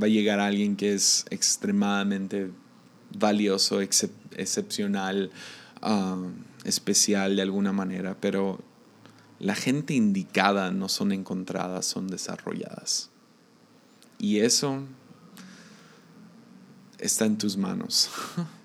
[0.00, 2.50] va a llegar alguien que es extremadamente
[3.18, 5.30] valioso, excepcional,
[5.82, 6.32] um,
[6.64, 8.60] especial de alguna manera, pero
[9.38, 13.10] la gente indicada no son encontradas, son desarrolladas.
[14.18, 14.82] Y eso
[16.98, 18.10] está en tus manos.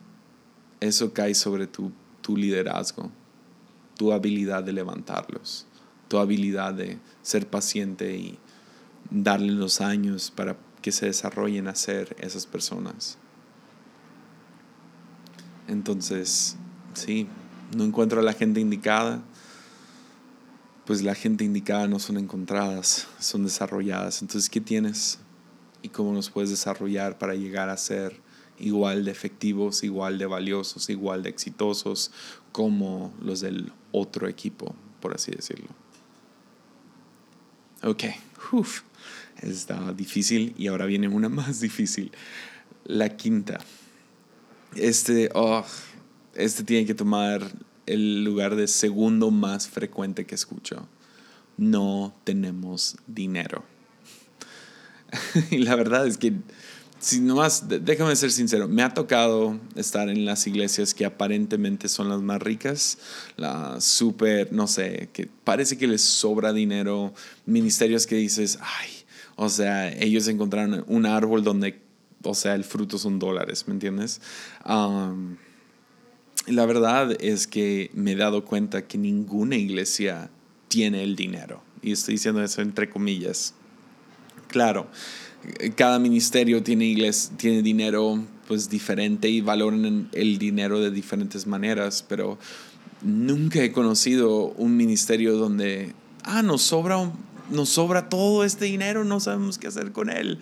[0.79, 1.91] Eso cae sobre tu,
[2.35, 3.11] liderazgo,
[3.97, 5.67] tu habilidad de levantarlos,
[6.07, 8.39] tu habilidad de ser paciente y
[9.11, 13.19] darle los años para que se desarrollen a ser esas personas.
[15.67, 16.57] Entonces,
[16.95, 17.27] sí,
[17.75, 19.21] no encuentro a la gente indicada,
[20.91, 24.21] pues la gente indicada no son encontradas, son desarrolladas.
[24.21, 25.19] Entonces, ¿qué tienes?
[25.81, 28.19] ¿Y cómo nos puedes desarrollar para llegar a ser
[28.59, 32.11] igual de efectivos, igual de valiosos, igual de exitosos
[32.51, 35.69] como los del otro equipo, por así decirlo.
[37.83, 38.03] Ok,
[38.51, 38.81] Uf.
[39.41, 42.11] está difícil y ahora viene una más difícil.
[42.83, 43.59] La quinta.
[44.75, 45.63] Este, oh,
[46.35, 47.49] este tiene que tomar
[47.85, 50.87] el lugar de segundo más frecuente que escucho.
[51.57, 53.63] No tenemos dinero.
[55.51, 56.33] y la verdad es que,
[56.99, 62.09] si nomás, déjame ser sincero, me ha tocado estar en las iglesias que aparentemente son
[62.09, 62.97] las más ricas,
[63.37, 67.13] la súper, no sé, que parece que les sobra dinero,
[67.45, 68.89] ministerios que dices, ay,
[69.35, 71.81] o sea, ellos encontraron un árbol donde,
[72.23, 74.21] o sea, el fruto son dólares, ¿me entiendes?
[76.47, 80.29] La verdad es que me he dado cuenta que ninguna iglesia
[80.67, 81.61] tiene el dinero.
[81.81, 83.53] Y estoy diciendo eso entre comillas.
[84.47, 84.87] Claro,
[85.75, 86.95] cada ministerio tiene,
[87.37, 92.37] tiene dinero pues diferente y valoran el dinero de diferentes maneras, pero
[93.01, 97.13] nunca he conocido un ministerio donde, ah, nos sobra un,
[97.51, 100.39] nos sobra todo este dinero, no sabemos qué hacer con él.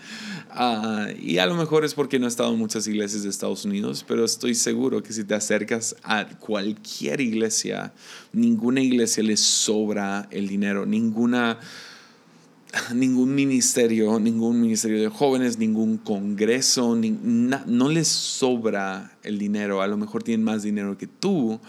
[0.50, 3.66] Ah, y a lo mejor es porque no he estado en muchas iglesias de Estados
[3.66, 7.94] Unidos, pero estoy seguro que si te acercas a cualquier iglesia,
[8.34, 11.60] ninguna iglesia le sobra el dinero, ninguna
[12.94, 19.82] ningún ministerio, ningún ministerio de jóvenes, ningún congreso, no les sobra el dinero.
[19.82, 21.60] A lo mejor tienen más dinero que tú,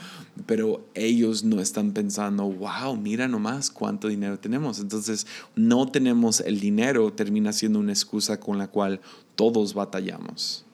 [0.47, 4.79] pero ellos no están pensando, wow, mira nomás cuánto dinero tenemos.
[4.79, 9.01] Entonces, no tenemos el dinero, termina siendo una excusa con la cual
[9.37, 10.67] todos batallamos.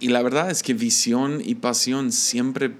[0.00, 2.74] Y la verdad es que visión y pasión siempre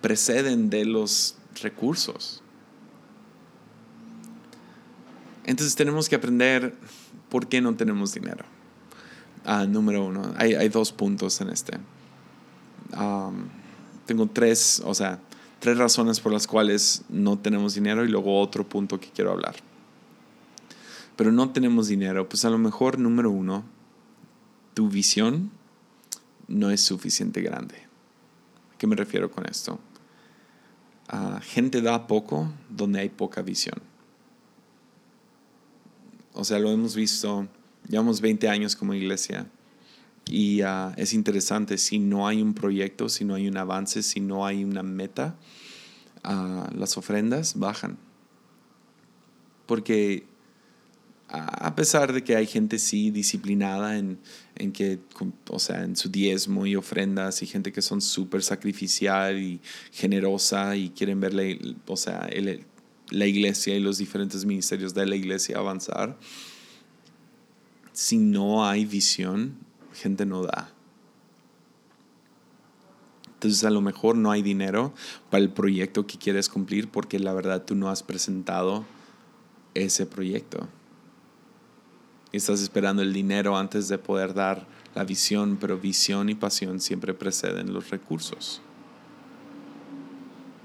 [0.00, 2.39] preceden de los recursos.
[5.44, 6.74] Entonces tenemos que aprender
[7.28, 8.44] por qué no tenemos dinero.
[9.44, 11.78] Ah, número uno, hay, dos puntos en este.
[14.06, 15.20] tengo tres, o sea,
[15.60, 19.56] tres razones por las cuales no tenemos dinero y luego otro punto que quiero hablar.
[21.16, 23.64] Pero no tenemos dinero, pues a lo mejor número uno,
[24.74, 25.50] tu visión
[26.48, 27.76] no es suficiente grande.
[28.74, 29.78] ¿A qué me refiero con esto?
[31.12, 33.89] Uh, gente da poco donde hay poca visión.
[36.32, 37.48] O sea, lo hemos visto,
[37.88, 39.46] llevamos 20 años como iglesia
[40.26, 44.20] y ah, es interesante, si no hay un proyecto, si no hay un avance, si
[44.20, 45.36] no hay una meta,
[46.22, 47.98] ah, las ofrendas bajan.
[49.66, 50.24] Porque
[51.32, 54.18] a pesar de que hay gente sí disciplinada en,
[54.56, 54.98] en que,
[55.48, 59.60] o sea, en su diezmo y ofrendas y gente que son súper sacrificial y
[59.92, 61.32] generosa y quieren ver
[61.86, 62.64] o sea, el,
[63.10, 66.16] la iglesia y los diferentes ministerios de la iglesia avanzar,
[67.92, 69.58] si no hay visión,
[69.92, 70.72] gente no da.
[73.34, 74.92] Entonces a lo mejor no hay dinero
[75.30, 78.84] para el proyecto que quieres cumplir porque la verdad tú no has presentado
[79.74, 80.68] ese proyecto.
[82.32, 87.14] Estás esperando el dinero antes de poder dar la visión, pero visión y pasión siempre
[87.14, 88.60] preceden los recursos.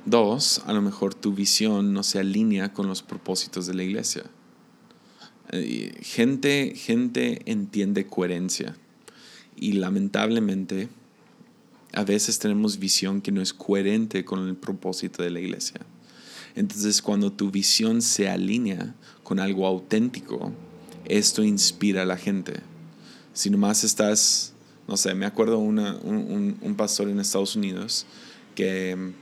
[0.06, 4.24] Dos, a lo mejor tu visión no se alinea con los propósitos de la iglesia.
[5.52, 8.76] Eh, gente, gente entiende coherencia
[9.56, 10.90] y lamentablemente
[11.94, 15.82] a veces tenemos visión que no es coherente con el propósito de la iglesia.
[16.56, 20.52] Entonces cuando tu visión se alinea con algo auténtico,
[21.06, 22.54] esto inspira a la gente.
[23.34, 24.54] Si nomás estás,
[24.88, 28.06] no sé, me acuerdo una, un, un pastor en Estados Unidos
[28.54, 29.14] que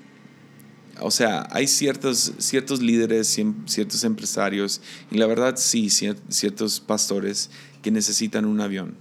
[0.99, 7.49] o sea, hay ciertos, ciertos líderes, ciertos empresarios y la verdad sí, ciertos pastores
[7.81, 8.95] que necesitan un avión,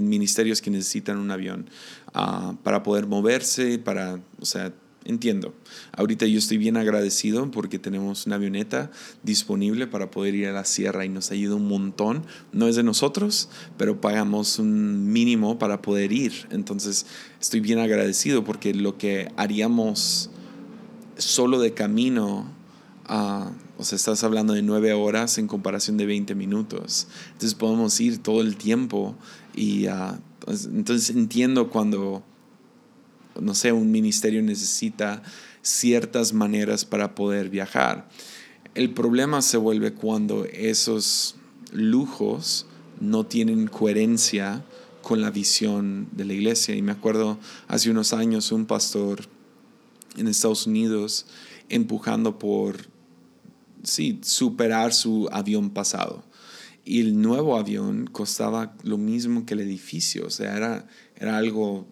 [0.00, 1.68] ministerios que necesitan un avión
[2.14, 4.72] ah, para poder moverse, para, o sea,
[5.04, 5.54] entiendo.
[5.92, 8.90] Ahorita yo estoy bien agradecido porque tenemos una avioneta
[9.22, 12.24] disponible para poder ir a la sierra y nos ayuda un montón.
[12.52, 16.46] No es de nosotros, pero pagamos un mínimo para poder ir.
[16.50, 17.06] Entonces
[17.40, 20.30] estoy bien agradecido porque lo que haríamos
[21.20, 22.46] solo de camino,
[23.08, 27.08] o sea, estás hablando de nueve horas en comparación de 20 minutos.
[27.32, 29.16] Entonces podemos ir todo el tiempo
[29.54, 32.22] y uh, entonces entiendo cuando,
[33.40, 35.22] no sé, un ministerio necesita
[35.62, 38.08] ciertas maneras para poder viajar.
[38.74, 41.36] El problema se vuelve cuando esos
[41.72, 42.66] lujos
[43.00, 44.64] no tienen coherencia
[45.02, 46.76] con la visión de la iglesia.
[46.76, 49.26] Y me acuerdo hace unos años un pastor
[50.16, 51.26] en Estados Unidos
[51.68, 52.88] empujando por,
[53.82, 56.24] sí, superar su avión pasado.
[56.84, 61.86] y el nuevo avión costaba lo mismo que el edificio, o sea, era, era algo,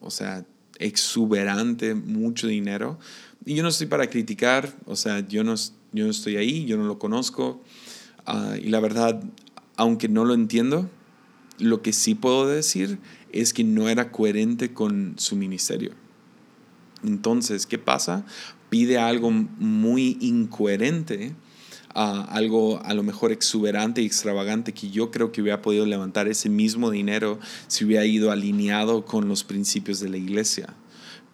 [0.00, 0.44] o sea,
[0.78, 2.98] exuberante, mucho dinero.
[3.44, 5.54] Y yo no estoy para criticar, o sea, yo no,
[5.92, 7.62] yo no estoy ahí, yo no lo conozco.
[8.26, 9.22] Ah, y la verdad,
[9.76, 10.90] aunque no lo entiendo,
[11.58, 12.98] lo que sí puedo decir
[13.32, 15.92] es que no era coherente con su ministerio.
[17.04, 18.24] Entonces, ¿qué pasa?
[18.70, 21.34] Pide algo muy incoherente,
[21.94, 26.48] algo a lo mejor exuberante y extravagante que yo creo que hubiera podido levantar ese
[26.48, 27.38] mismo dinero
[27.68, 30.74] si hubiera ido alineado con los principios de la iglesia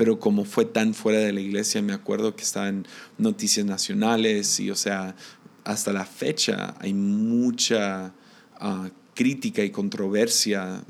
[0.00, 2.86] pero como fue tan fuera de la iglesia, me acuerdo que está en
[3.18, 5.14] noticias nacionales y, o sea,
[5.62, 8.14] hasta la fecha hay mucha
[8.58, 10.82] ah, crítica y controversia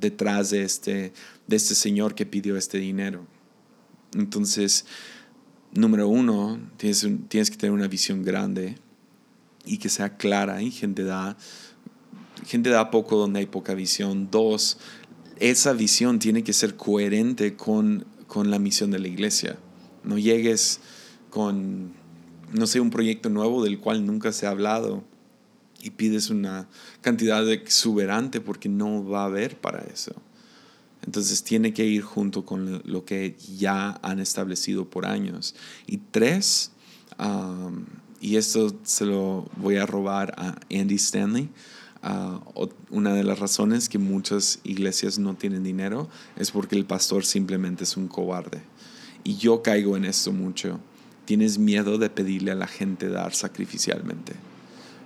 [0.00, 1.12] detrás de este,
[1.46, 3.24] de este señor que pidió este dinero.
[4.14, 4.86] Entonces,
[5.72, 8.76] número uno, tienes, tienes que tener una visión grande
[9.64, 11.36] y que sea clara y gente da,
[12.46, 14.28] gente da poco donde hay poca visión.
[14.30, 14.78] Dos,
[15.38, 19.58] esa visión tiene que ser coherente con, con la misión de la iglesia.
[20.02, 20.80] No llegues
[21.30, 21.92] con,
[22.52, 25.04] no sé, un proyecto nuevo del cual nunca se ha hablado
[25.82, 26.68] y pides una
[27.00, 30.14] cantidad exuberante porque no va a haber para eso.
[31.04, 35.54] Entonces tiene que ir junto con lo que ya han establecido por años.
[35.86, 36.72] Y tres,
[38.20, 41.48] y esto se lo voy a robar a Andy Stanley,
[42.90, 47.84] una de las razones que muchas iglesias no tienen dinero es porque el pastor simplemente
[47.84, 48.62] es un cobarde.
[49.24, 50.80] Y yo caigo en esto mucho.
[51.26, 54.34] Tienes miedo de pedirle a la gente dar sacrificialmente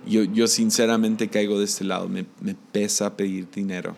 [0.07, 3.95] yo, yo sinceramente caigo de este lado, me, me pesa pedir dinero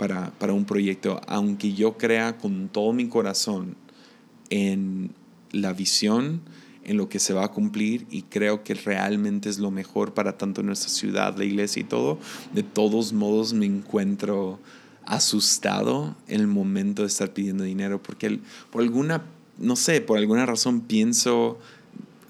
[0.00, 3.76] para, para un proyecto, aunque yo crea con todo mi corazón
[4.48, 5.10] en
[5.52, 6.40] la visión,
[6.84, 10.38] en lo que se va a cumplir y creo que realmente es lo mejor para
[10.38, 12.18] tanto nuestra ciudad, la iglesia y todo,
[12.54, 14.58] de todos modos me encuentro
[15.04, 18.40] asustado en el momento de estar pidiendo dinero porque
[18.70, 19.26] por alguna,
[19.58, 21.58] no sé, por alguna razón pienso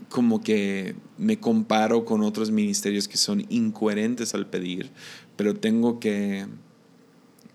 [0.08, 4.90] como que me comparo con otros ministerios que son incoherentes al pedir,
[5.36, 6.46] pero tengo que,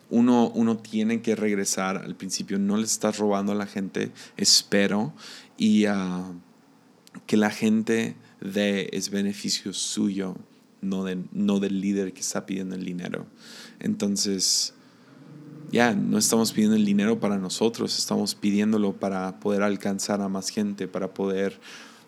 [0.09, 5.13] uno, uno tiene que regresar al principio, no le estás robando a la gente, espero,
[5.57, 6.39] y uh,
[7.25, 10.35] que la gente dé es beneficio suyo,
[10.81, 13.25] no, de, no del líder que está pidiendo el dinero.
[13.79, 14.73] Entonces,
[15.71, 20.49] ya, no estamos pidiendo el dinero para nosotros, estamos pidiéndolo para poder alcanzar a más
[20.49, 21.59] gente, para poder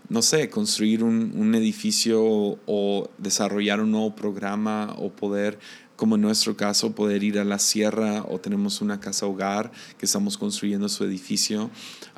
[0.10, 2.22] no sé, construir un, un, edificio
[2.66, 5.60] o desarrollar un nuevo programa o poder,
[5.98, 10.06] como en nuestro caso, poder ir a la sierra o tenemos una casa hogar que
[10.06, 11.70] estamos construyendo su edificio.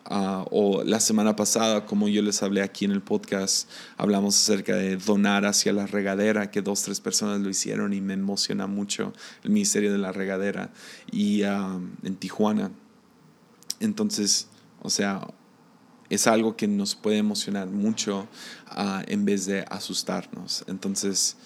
[0.10, 4.76] Uh, o la semana pasada, como yo les hablé aquí en el podcast, hablamos acerca
[4.76, 9.14] de donar hacia la regadera, que dos, tres personas lo hicieron y me emociona mucho
[9.44, 10.72] el Ministerio de la Regadera
[11.12, 12.72] y uh, en Tijuana.
[13.80, 14.48] Entonces,
[14.82, 15.26] o sea,
[16.10, 18.28] es algo que nos puede emocionar mucho
[18.68, 20.66] ah, en vez de asustarnos.
[20.68, 21.38] Entonces,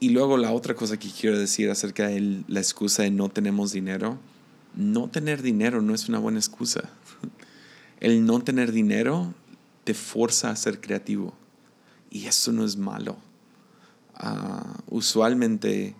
[0.00, 3.72] y luego la otra cosa que quiero decir acerca de la excusa de no tenemos
[3.72, 4.18] dinero,
[4.74, 6.88] no tener dinero no es una buena excusa.
[8.00, 9.34] El no tener dinero
[9.84, 11.34] te forza a ser creativo
[12.10, 13.16] y eso no es malo.
[14.14, 15.94] Ah, usualmente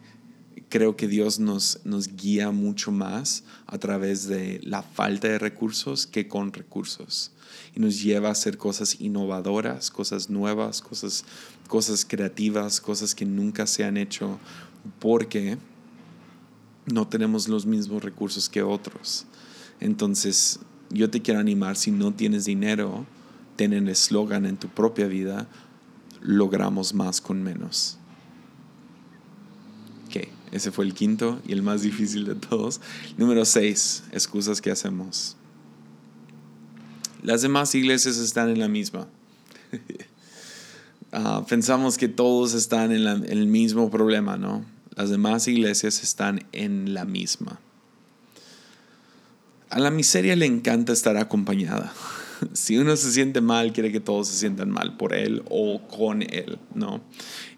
[0.69, 6.07] creo que Dios nos, nos guía mucho más a través de la falta de recursos
[6.07, 7.33] que con recursos.
[7.75, 11.25] Y nos lleva a hacer cosas innovadoras, cosas nuevas, cosas,
[11.69, 14.39] cosas creativas, cosas que nunca se han hecho
[14.99, 15.59] porque
[16.87, 19.27] no tenemos los mismos recursos que otros.
[19.81, 20.61] Entonces,
[20.91, 23.07] yo te quiero animar, si no tienes dinero,
[23.57, 25.49] ten el eslogan en tu propia vida,
[26.21, 27.99] logramos más con menos.
[30.53, 32.81] Ese fue el quinto y el más difícil de todos.
[33.17, 35.37] Número seis, excusas que hacemos.
[37.23, 39.09] Las demás iglesias están en la misma.
[41.11, 44.63] Ah, pensamos que todos están en, en el mismo problema, ¿no?
[44.95, 47.59] Las demás iglesias están en la misma.
[49.71, 51.95] A la miseria le encanta estar acompañada.
[52.53, 56.23] Si uno se siente mal, quiere que todos se sientan mal por él o con
[56.23, 57.01] él, ¿no?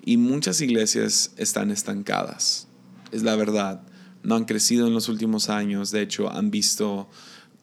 [0.04, 2.69] Y muchas iglesias están estancadas
[3.12, 3.82] es la verdad.
[4.22, 7.08] No han crecido en los últimos años, de hecho han visto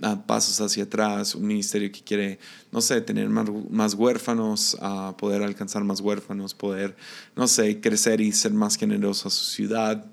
[0.02, 2.39] ah, pasos hacia atrás, un ministerio que quiere,
[2.72, 6.95] no sé, tener más, huérfanos, uh, poder alcanzar más huérfanos, poder,
[7.36, 10.06] no sé, crecer y ser más generoso a su ciudad.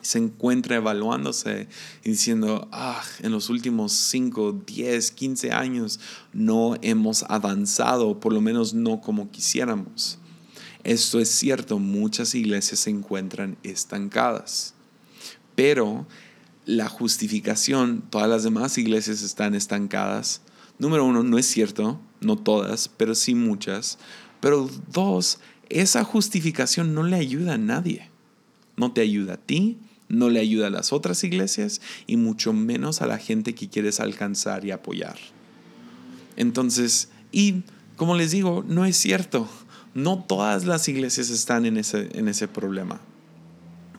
[0.00, 1.68] Se encuentra evaluándose
[2.04, 6.00] y diciendo, ah, en los últimos 5, 10, 15 años
[6.32, 10.18] no hemos avanzado, por lo menos no como quisiéramos
[10.88, 14.72] Esto es cierto, muchas iglesias se encuentran estancadas,
[15.54, 16.06] pero
[16.64, 20.40] la justificación, todas las demás iglesias están estancadas.
[20.78, 23.98] Número uno, no es cierto, no todas, pero sí muchas.
[24.40, 28.08] Pero dos, esa justificación no le ayuda a nadie.
[28.78, 29.76] No te ayuda a ti,
[30.08, 34.00] no le ayuda a las otras iglesias y mucho menos a la gente que quieres
[34.00, 35.18] alcanzar y apoyar.
[36.36, 37.64] Entonces, y
[37.96, 39.50] como les digo, no es cierto.
[39.94, 43.00] No todas las iglesias están en ese, en ese problema.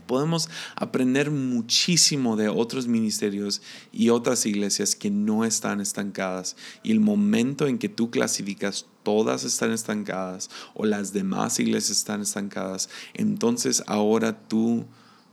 [0.08, 3.62] Podemos aprender muchísimo de otros ministerios
[3.92, 6.56] y otras iglesias que no están estancadas.
[6.82, 12.22] Y el momento en que tú clasificas todas están estancadas o las demás iglesias están
[12.22, 14.88] estancadas, entonces ahora tú,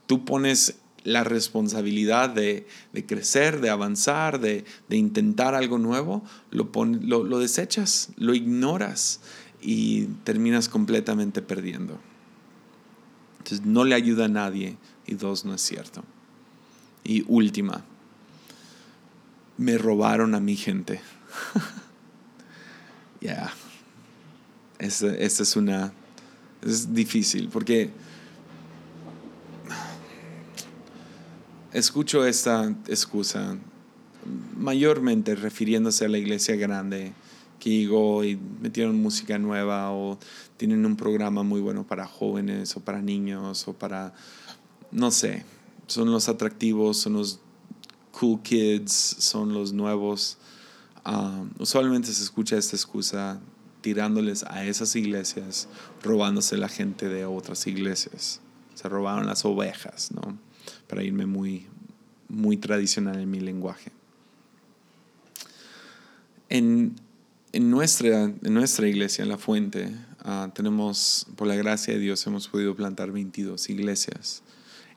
[0.06, 0.76] tú pones
[1.06, 2.66] la responsabilidad de,
[3.06, 6.68] crecer, de avanzar, de, intentar algo nuevo, lo,
[7.24, 9.20] lo, desechas, lo ignoras
[9.68, 11.98] y terminas completamente perdiendo.
[13.38, 14.76] Entonces no le ayuda a nadie
[15.08, 16.04] y dos, no es cierto.
[17.02, 17.84] Y última,
[19.58, 21.00] me robaron a mi gente.
[23.18, 23.50] Ya,
[24.78, 25.90] esta, esta es una,
[26.62, 27.90] es difícil porque
[31.72, 33.56] escucho esta excusa
[34.56, 37.14] mayormente refiriéndose a la iglesia grande
[37.70, 40.18] llegó y metieron música nueva o
[40.56, 44.14] tienen un programa muy bueno para jóvenes o para niños o para,
[44.90, 45.44] no sé,
[45.86, 47.40] son los atractivos, son los
[48.12, 50.38] cool kids, son los nuevos.
[51.04, 53.40] Ah, usualmente se escucha esta excusa
[53.80, 55.68] tirándoles a esas iglesias,
[56.02, 58.40] robándose la gente de otras iglesias.
[58.74, 60.36] Se robaron las ovejas, ¿no?
[60.86, 61.66] para irme muy,
[62.28, 63.92] muy tradicional en mi lenguaje.
[66.48, 66.94] En,
[67.60, 72.48] nuestra, en nuestra iglesia, en La Fuente, ah, tenemos, por la gracia de Dios, hemos
[72.48, 74.42] podido plantar 22 iglesias,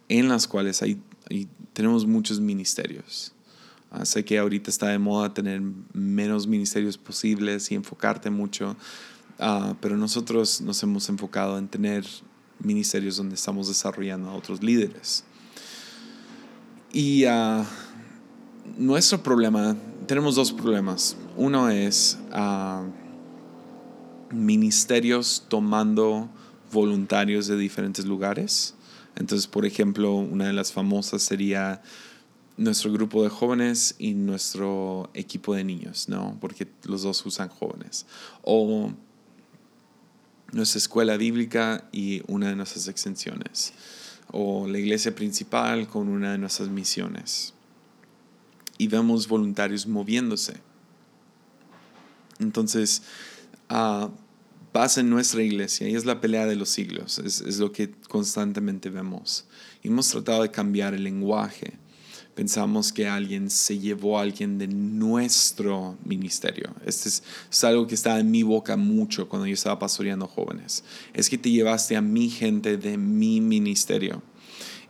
[0.07, 1.01] en las cuales hay,
[1.73, 3.33] tenemos muchos ministerios.
[3.91, 5.61] Ah, sé que ahorita está de moda tener
[5.93, 8.75] menos ministerios posibles y enfocarte mucho,
[9.39, 12.05] ah, pero nosotros nos hemos enfocado en tener
[12.59, 15.23] ministerios donde estamos desarrollando a otros líderes.
[16.91, 17.63] Y uh,
[18.77, 19.75] nuestro problema,
[20.09, 21.15] tenemos dos problemas.
[21.37, 22.83] Uno es uh,
[24.33, 26.27] ministerios tomando
[26.71, 28.73] voluntarios de diferentes lugares.
[29.15, 31.83] Entonces, por ejemplo, una de las famosas sería
[32.57, 36.35] nuestro grupo de jóvenes y nuestro equipo de niños, ¿no?
[36.41, 38.07] Porque los dos usan jóvenes.
[38.41, 38.91] O
[40.51, 43.73] nuestra escuela bíblica y una de nuestras extensiones
[44.31, 47.53] o la iglesia principal con una de nuestras misiones.
[48.79, 50.55] Y vemos voluntarios moviéndose.
[52.39, 53.03] Entonces,
[53.69, 54.09] uh,
[54.71, 57.91] pasa en nuestra iglesia y es la pelea de los siglos, es, es lo que
[58.07, 59.45] constantemente vemos.
[59.83, 61.77] Hemos tratado de cambiar el lenguaje
[62.39, 66.73] pensamos que alguien se llevó a alguien de nuestro ministerio.
[66.85, 70.85] Este es, algo que estaba en mi boca mucho cuando yo estaba pastoreando jóvenes.
[71.13, 74.23] Es que te llevaste a mi gente de mi ministerio.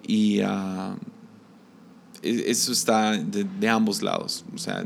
[0.06, 0.96] Y uh,
[2.22, 4.46] eso está de, ambos lados.
[4.54, 4.86] O sea,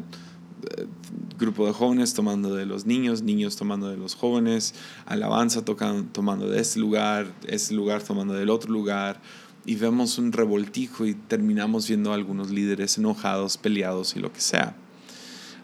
[1.38, 4.74] grupo de jóvenes tomando de los niños, niños tomando de los jóvenes,
[5.06, 9.20] alabanza tocando, tomando de este lugar, este lugar tomando del otro lugar
[9.66, 14.42] y vemos un revoltijo y terminamos viendo a algunos líderes enojados, peleados y lo que
[14.42, 14.76] sea.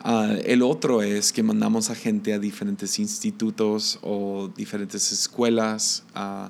[0.02, 6.48] Ah, el otro es que mandamos a gente a diferentes institutos o diferentes escuelas uh,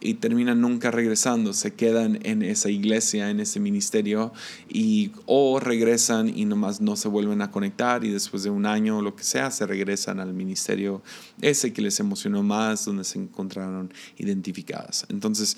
[0.00, 4.32] y terminan nunca regresando, se quedan en esa iglesia, en ese ministerio
[4.68, 8.98] y o regresan y nomás no se vuelven a conectar y después de un año
[8.98, 11.02] o lo que sea se regresan al ministerio
[11.40, 15.06] ese que les emocionó más, donde se encontraron identificadas.
[15.08, 15.56] Entonces,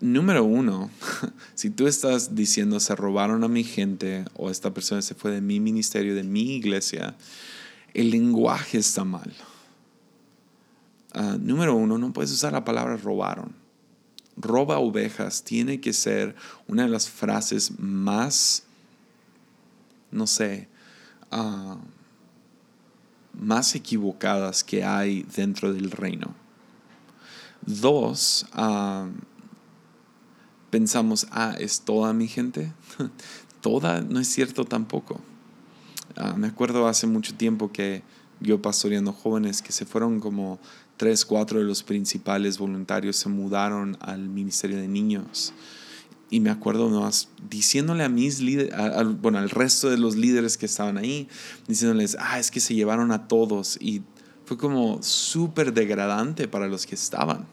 [0.00, 0.90] número uno,
[1.54, 5.40] si tú estás diciendo se robaron a mi gente o esta persona se fue de
[5.40, 7.16] mi ministerio, de mi iglesia,
[7.92, 9.32] el lenguaje está mal.
[11.14, 13.54] Ah, número uno, no puedes usar la palabra robaron.
[14.36, 16.34] Roba ovejas tiene que ser
[16.66, 18.64] una de las frases más,
[20.10, 20.68] no sé,
[21.30, 21.78] ah,
[23.32, 26.34] más equivocadas que hay dentro del reino.
[27.66, 29.08] Dos, uh,
[30.70, 32.72] pensamos, ah, es toda mi gente.
[33.60, 35.20] toda no es cierto tampoco.
[36.16, 38.02] Ah, me acuerdo hace mucho tiempo que
[38.40, 40.58] yo pastoreando jóvenes que se fueron como
[40.96, 45.52] tres, cuatro de los principales voluntarios se mudaron al Ministerio de Niños.
[46.30, 48.74] Y me acuerdo más diciéndole a mis líderes,
[49.20, 51.28] bueno, al resto de los líderes que estaban ahí,
[51.68, 53.76] diciéndoles, ah, es que se llevaron a todos.
[53.80, 54.02] Y
[54.44, 57.46] fue como súper degradante para los que estaban.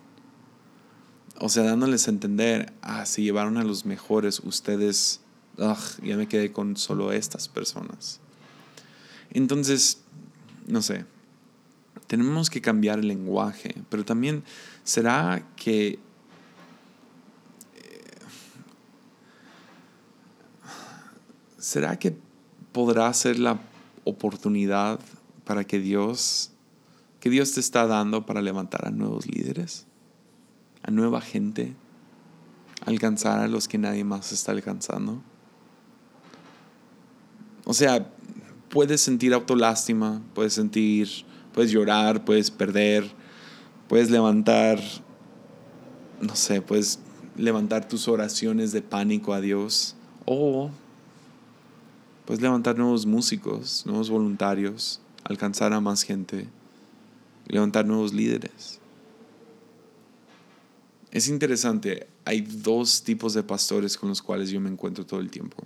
[1.40, 5.22] O sea, dándoles a entender, ah, se llevaron a los mejores, ustedes,
[5.58, 8.20] ya me quedé con solo estas personas.
[9.32, 10.02] Entonces,
[10.68, 11.06] no sé,
[12.12, 14.44] tenemos que cambiar el lenguaje, pero también
[14.84, 15.98] será que
[17.74, 18.12] eh,
[21.58, 22.18] ¿Será que
[22.74, 23.62] podrá ser la
[24.04, 25.00] oportunidad
[25.46, 26.52] para que Dios,
[27.22, 29.88] que Dios te está dando para levantar a nuevos líderes,
[30.84, 31.74] a nueva gente,
[32.86, 35.22] alcanzar a los que nadie más está alcanzando?
[37.64, 38.12] O sea,
[38.70, 43.10] puedes sentir autolástima, puedes sentir, puedes llorar, puedes perder,
[43.88, 44.80] puedes levantar,
[46.22, 47.00] no sé, puedes
[47.36, 49.96] levantar tus oraciones de pánico a Dios
[50.26, 50.70] o
[52.26, 56.48] puedes levantar nuevos músicos, nuevos voluntarios, alcanzar a más gente,
[57.48, 58.80] levantar nuevos líderes.
[61.12, 65.30] Es interesante, hay dos tipos de pastores con los cuales yo me encuentro todo el
[65.30, 65.58] tiempo.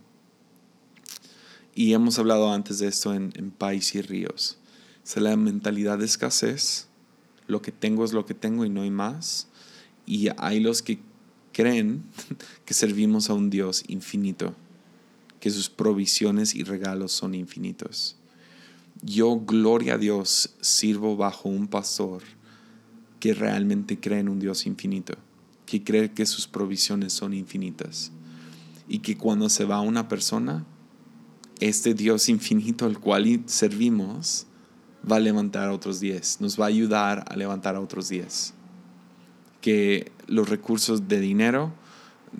[1.75, 4.57] Y hemos hablado antes de esto en, en País y Ríos.
[5.05, 6.87] Es la mentalidad de escasez.
[7.47, 9.47] Lo que tengo es lo que tengo y no hay más.
[10.07, 10.99] Y hay los que
[11.53, 12.03] creen
[12.65, 14.55] que servimos a un Dios infinito,
[15.39, 18.17] que sus provisiones y regalos son infinitos.
[19.03, 22.23] Yo, gloria a Dios, sirvo bajo un pastor
[23.19, 25.13] que realmente cree en un Dios infinito,
[25.65, 28.11] que cree que sus provisiones son infinitas
[28.87, 30.65] y que cuando se va una persona,
[31.59, 34.47] este Dios infinito al cual servimos
[35.09, 38.53] va a levantar a otros diez, nos va a ayudar a levantar a otros diez.
[39.61, 41.71] Que los recursos de dinero,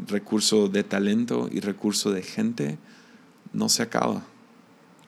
[0.08, 2.78] recurso de talento y recurso de gente
[3.54, 4.24] no se acaba.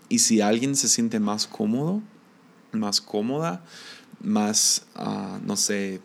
[0.10, 2.02] Y si alguien se siente más cómodo,
[2.72, 3.64] más cómoda,
[4.22, 6.02] más, ah, no sé,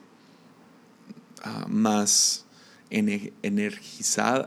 [1.42, 2.41] ah, más
[2.92, 4.46] energizada,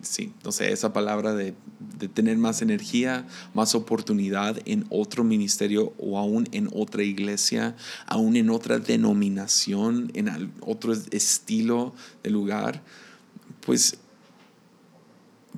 [0.00, 1.54] sí, no sé, esa palabra de,
[1.98, 7.76] de, tener más energía, más oportunidad en otro ministerio o aún en otra iglesia,
[8.06, 12.82] aún en otra denominación, en otro estilo de lugar,
[13.64, 13.98] pues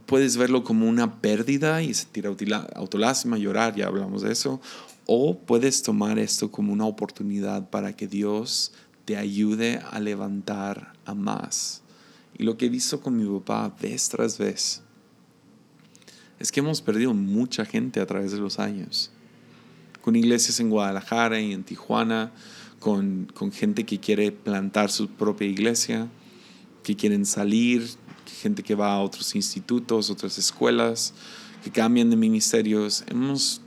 [0.06, 4.60] puedes verlo como una pérdida y sentir autolástima, llorar, ya hablamos de eso,
[5.06, 8.72] o puedes tomar esto como una oportunidad para que Dios
[9.04, 11.83] te ayude a levantar a más
[12.36, 14.82] y lo que he visto con mi papá vez tras vez
[16.38, 19.10] es que hemos perdido mucha gente a través de los años.
[20.02, 22.32] Con iglesias en Guadalajara y en Tijuana,
[22.80, 26.10] con, con gente que quiere plantar su propia iglesia,
[26.82, 27.88] que quieren salir,
[28.42, 31.14] gente que va a otros institutos, otras escuelas,
[31.62, 33.04] que cambian de ministerios.
[33.08, 33.62] Hemos,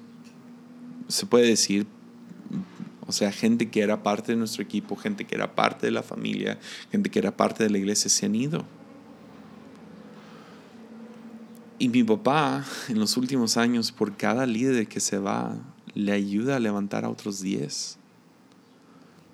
[1.08, 1.88] se puede decir,
[3.08, 6.04] o sea, gente que era parte de nuestro equipo, gente que era parte de la
[6.04, 6.60] familia,
[6.92, 8.66] gente que era parte de la iglesia, se han ido.
[11.80, 15.56] Y mi papá, en los últimos años, por cada líder que se va,
[15.94, 17.98] le ayuda a levantar a otros 10.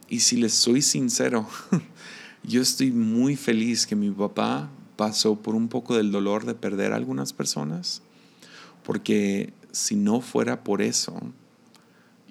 [0.09, 1.47] Y si les soy sincero,
[2.43, 6.93] yo estoy muy feliz que mi papá pasó por un poco del dolor de perder
[6.93, 8.03] a algunas personas,
[8.83, 11.19] porque si no fuera por eso,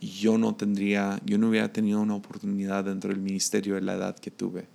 [0.09, 4.19] yo no tendría, yo no hubiera tenido una oportunidad dentro del ministerio de la edad
[4.19, 4.67] que tuve.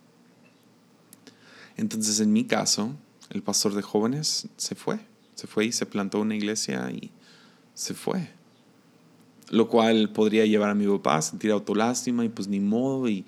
[1.75, 2.95] Entonces, en mi caso,
[3.29, 4.99] el pastor de jóvenes se fue,
[5.35, 7.11] se fue y se plantó una iglesia y
[7.73, 8.29] se fue.
[9.49, 13.25] Lo cual podría llevar a mi papá a sentir autolástima y pues ni modo y...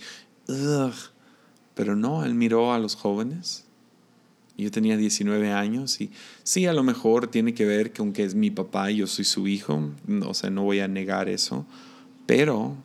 [1.76, 3.66] Pero no, él miró a los jóvenes.
[4.58, 6.12] Yo tenía 19 años y
[6.43, 9.24] sí, a lo mejor tiene que ver que aunque es mi papá y yo soy
[9.24, 9.91] su hijo,
[10.26, 11.66] o sea, no voy a negar eso,
[12.30, 12.75] pero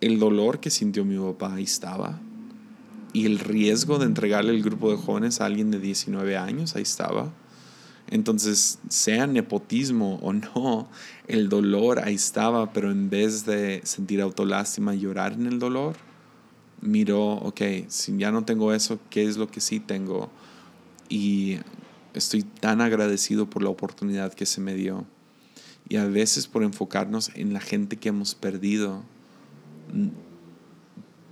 [0.00, 2.18] el dolor que sintió mi papá ahí estaba.
[3.12, 6.84] Y el riesgo de entregarle el grupo de jóvenes a alguien de 19 años ahí
[6.84, 7.30] estaba.
[8.06, 10.88] Entonces, sea nepotismo o no,
[11.26, 15.96] el dolor ahí estaba, pero en vez de sentir autolástima y llorar en el dolor,
[16.80, 20.30] miró, ok, si ya no tengo eso, ¿qué es lo que sí tengo?
[21.10, 21.58] Y
[22.14, 25.04] estoy tan agradecido por la oportunidad que se me dio.
[25.88, 29.02] Y a veces por enfocarnos en la gente que hemos perdido,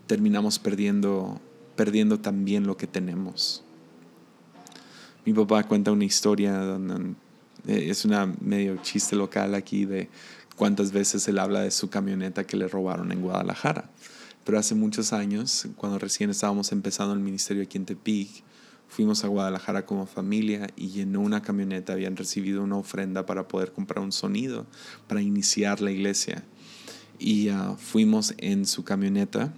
[0.06, 1.40] terminamos perdiendo,
[1.76, 3.62] perdiendo también lo que tenemos.
[5.24, 6.78] Mi papá cuenta una historia,
[7.66, 10.08] eh, es una medio chiste local aquí de
[10.56, 13.90] cuántas veces él habla de su camioneta que le robaron en Guadalajara.
[14.44, 18.44] Pero hace muchos años, cuando recién estábamos empezando el ministerio aquí en Tepic,
[18.96, 23.72] Fuimos a Guadalajara como familia y en una camioneta habían recibido una ofrenda para poder
[23.72, 24.64] comprar un sonido
[25.06, 26.44] para iniciar la iglesia.
[27.18, 29.52] y ah, fuimos en su camioneta,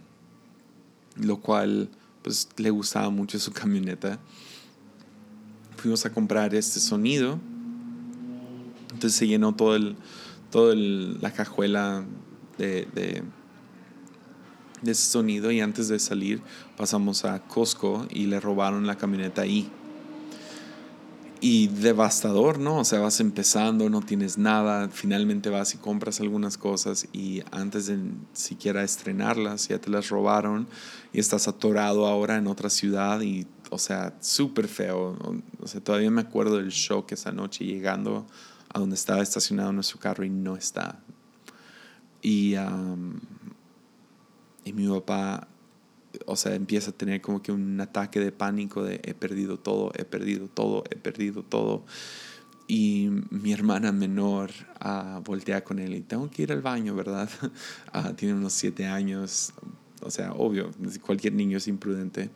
[1.15, 1.89] lo cual
[2.23, 4.19] pues le gustaba mucho su camioneta.
[5.77, 7.39] Fuimos a comprar este sonido,
[8.93, 9.95] entonces se llenó todo el,
[10.51, 12.05] todo la cajuela
[12.59, 13.23] de,
[14.83, 16.41] de ese sonido y antes de salir
[16.77, 19.71] pasamos a Costco y le robaron la camioneta ahí
[21.41, 22.79] y devastador, ¿no?
[22.79, 27.87] O sea, vas empezando, no tienes nada, finalmente vas y compras algunas cosas y antes
[27.87, 27.99] de
[28.33, 30.67] siquiera estrenarlas ya te las robaron
[31.13, 35.17] y estás atorado ahora en otra ciudad y, o sea, súper feo.
[35.61, 38.27] O sea, todavía me acuerdo del shock esa noche llegando
[38.73, 40.99] a donde estaba estacionado nuestro carro y no está.
[42.21, 42.57] Y,
[44.69, 45.49] y mi papá
[46.27, 49.93] o sea, empieza a tener como que un ataque de pánico de he perdido todo,
[49.95, 51.85] he perdido todo, he perdido todo.
[52.67, 54.51] Y mi hermana menor
[54.85, 57.29] uh, voltea con él y tengo que ir al baño, ¿verdad?
[57.93, 59.55] Ah, tiene unos siete años,
[60.03, 62.31] o sea, obvio, cualquier niño es imprudente.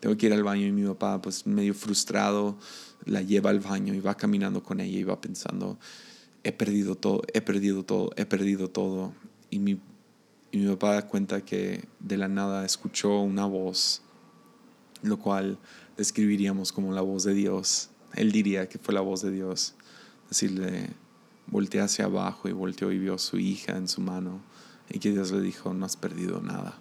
[0.00, 2.58] Tengo que ir al baño y mi papá, pues medio frustrado,
[3.04, 5.78] la lleva al baño y va caminando con ella y va pensando,
[6.44, 9.14] he perdido todo, he perdido todo, he perdido todo.
[9.50, 9.80] Y mi
[10.50, 14.02] y mi papá cuenta que de la nada escuchó una voz,
[15.02, 15.58] lo cual
[15.96, 17.90] describiríamos como la voz de Dios.
[18.14, 19.74] Él diría que fue la voz de Dios.
[20.28, 20.90] Decirle,
[21.46, 24.40] volteé hacia abajo y volteó y vio a su hija en su mano
[24.90, 26.78] y que Dios le dijo, no has perdido nada.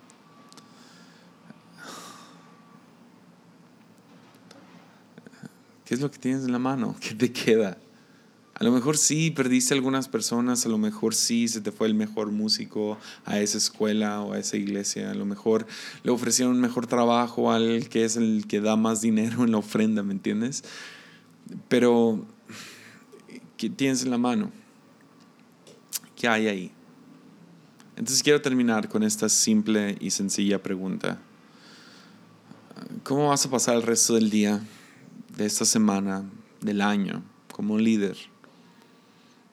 [5.86, 6.95] ¿Qué es lo que tienes en la mano?
[7.01, 7.78] ¿Qué te queda?
[8.59, 11.93] A lo mejor sí perdiste algunas personas, a lo mejor sí se te fue el
[11.93, 15.67] mejor músico a esa escuela o a esa iglesia, a lo mejor
[16.01, 19.59] le ofrecieron un mejor trabajo al que es el que da más dinero en la
[19.59, 20.63] ofrenda, ¿me entiendes?
[21.67, 22.25] Pero,
[23.57, 24.51] ¿qué tienes en la mano?
[26.15, 26.71] ¿Qué hay ahí?
[27.95, 31.19] Entonces quiero terminar con esta simple y sencilla pregunta.
[33.03, 34.61] ¿Cómo vas a pasar el resto del día,
[35.35, 36.23] de esta semana,
[36.61, 38.17] del año, como líder?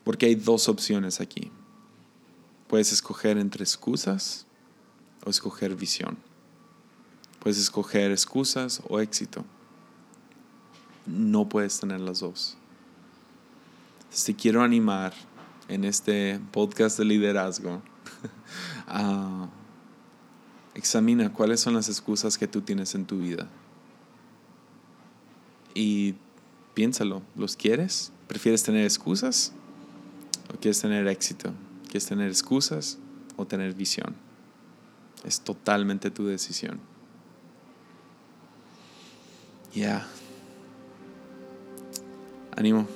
[0.05, 1.51] Porque hay dos opciones aquí.
[2.69, 4.47] Puedes escoger entre excusas
[5.25, 6.19] o escoger visión.
[7.41, 9.45] Puedes escoger excusas o éxito.
[11.07, 12.57] No puedes tener las dos.
[13.99, 15.13] Entonces te quiero animar
[15.69, 17.83] en este podcast de liderazgo
[18.87, 19.49] a
[20.75, 23.49] examina cuáles son las excusas que tú tienes en tu vida.
[25.75, 26.15] Y
[26.75, 28.13] piénsalo, ¿los quieres?
[28.29, 29.53] ¿Prefieres tener excusas
[30.55, 31.53] ¿O quieres tener éxito?
[31.85, 32.99] ¿Quieres tener excusas
[33.37, 34.15] o tener visión?
[35.25, 36.81] Es totalmente tu decisión.
[39.75, 40.07] Ya.
[42.57, 42.87] Ánimo.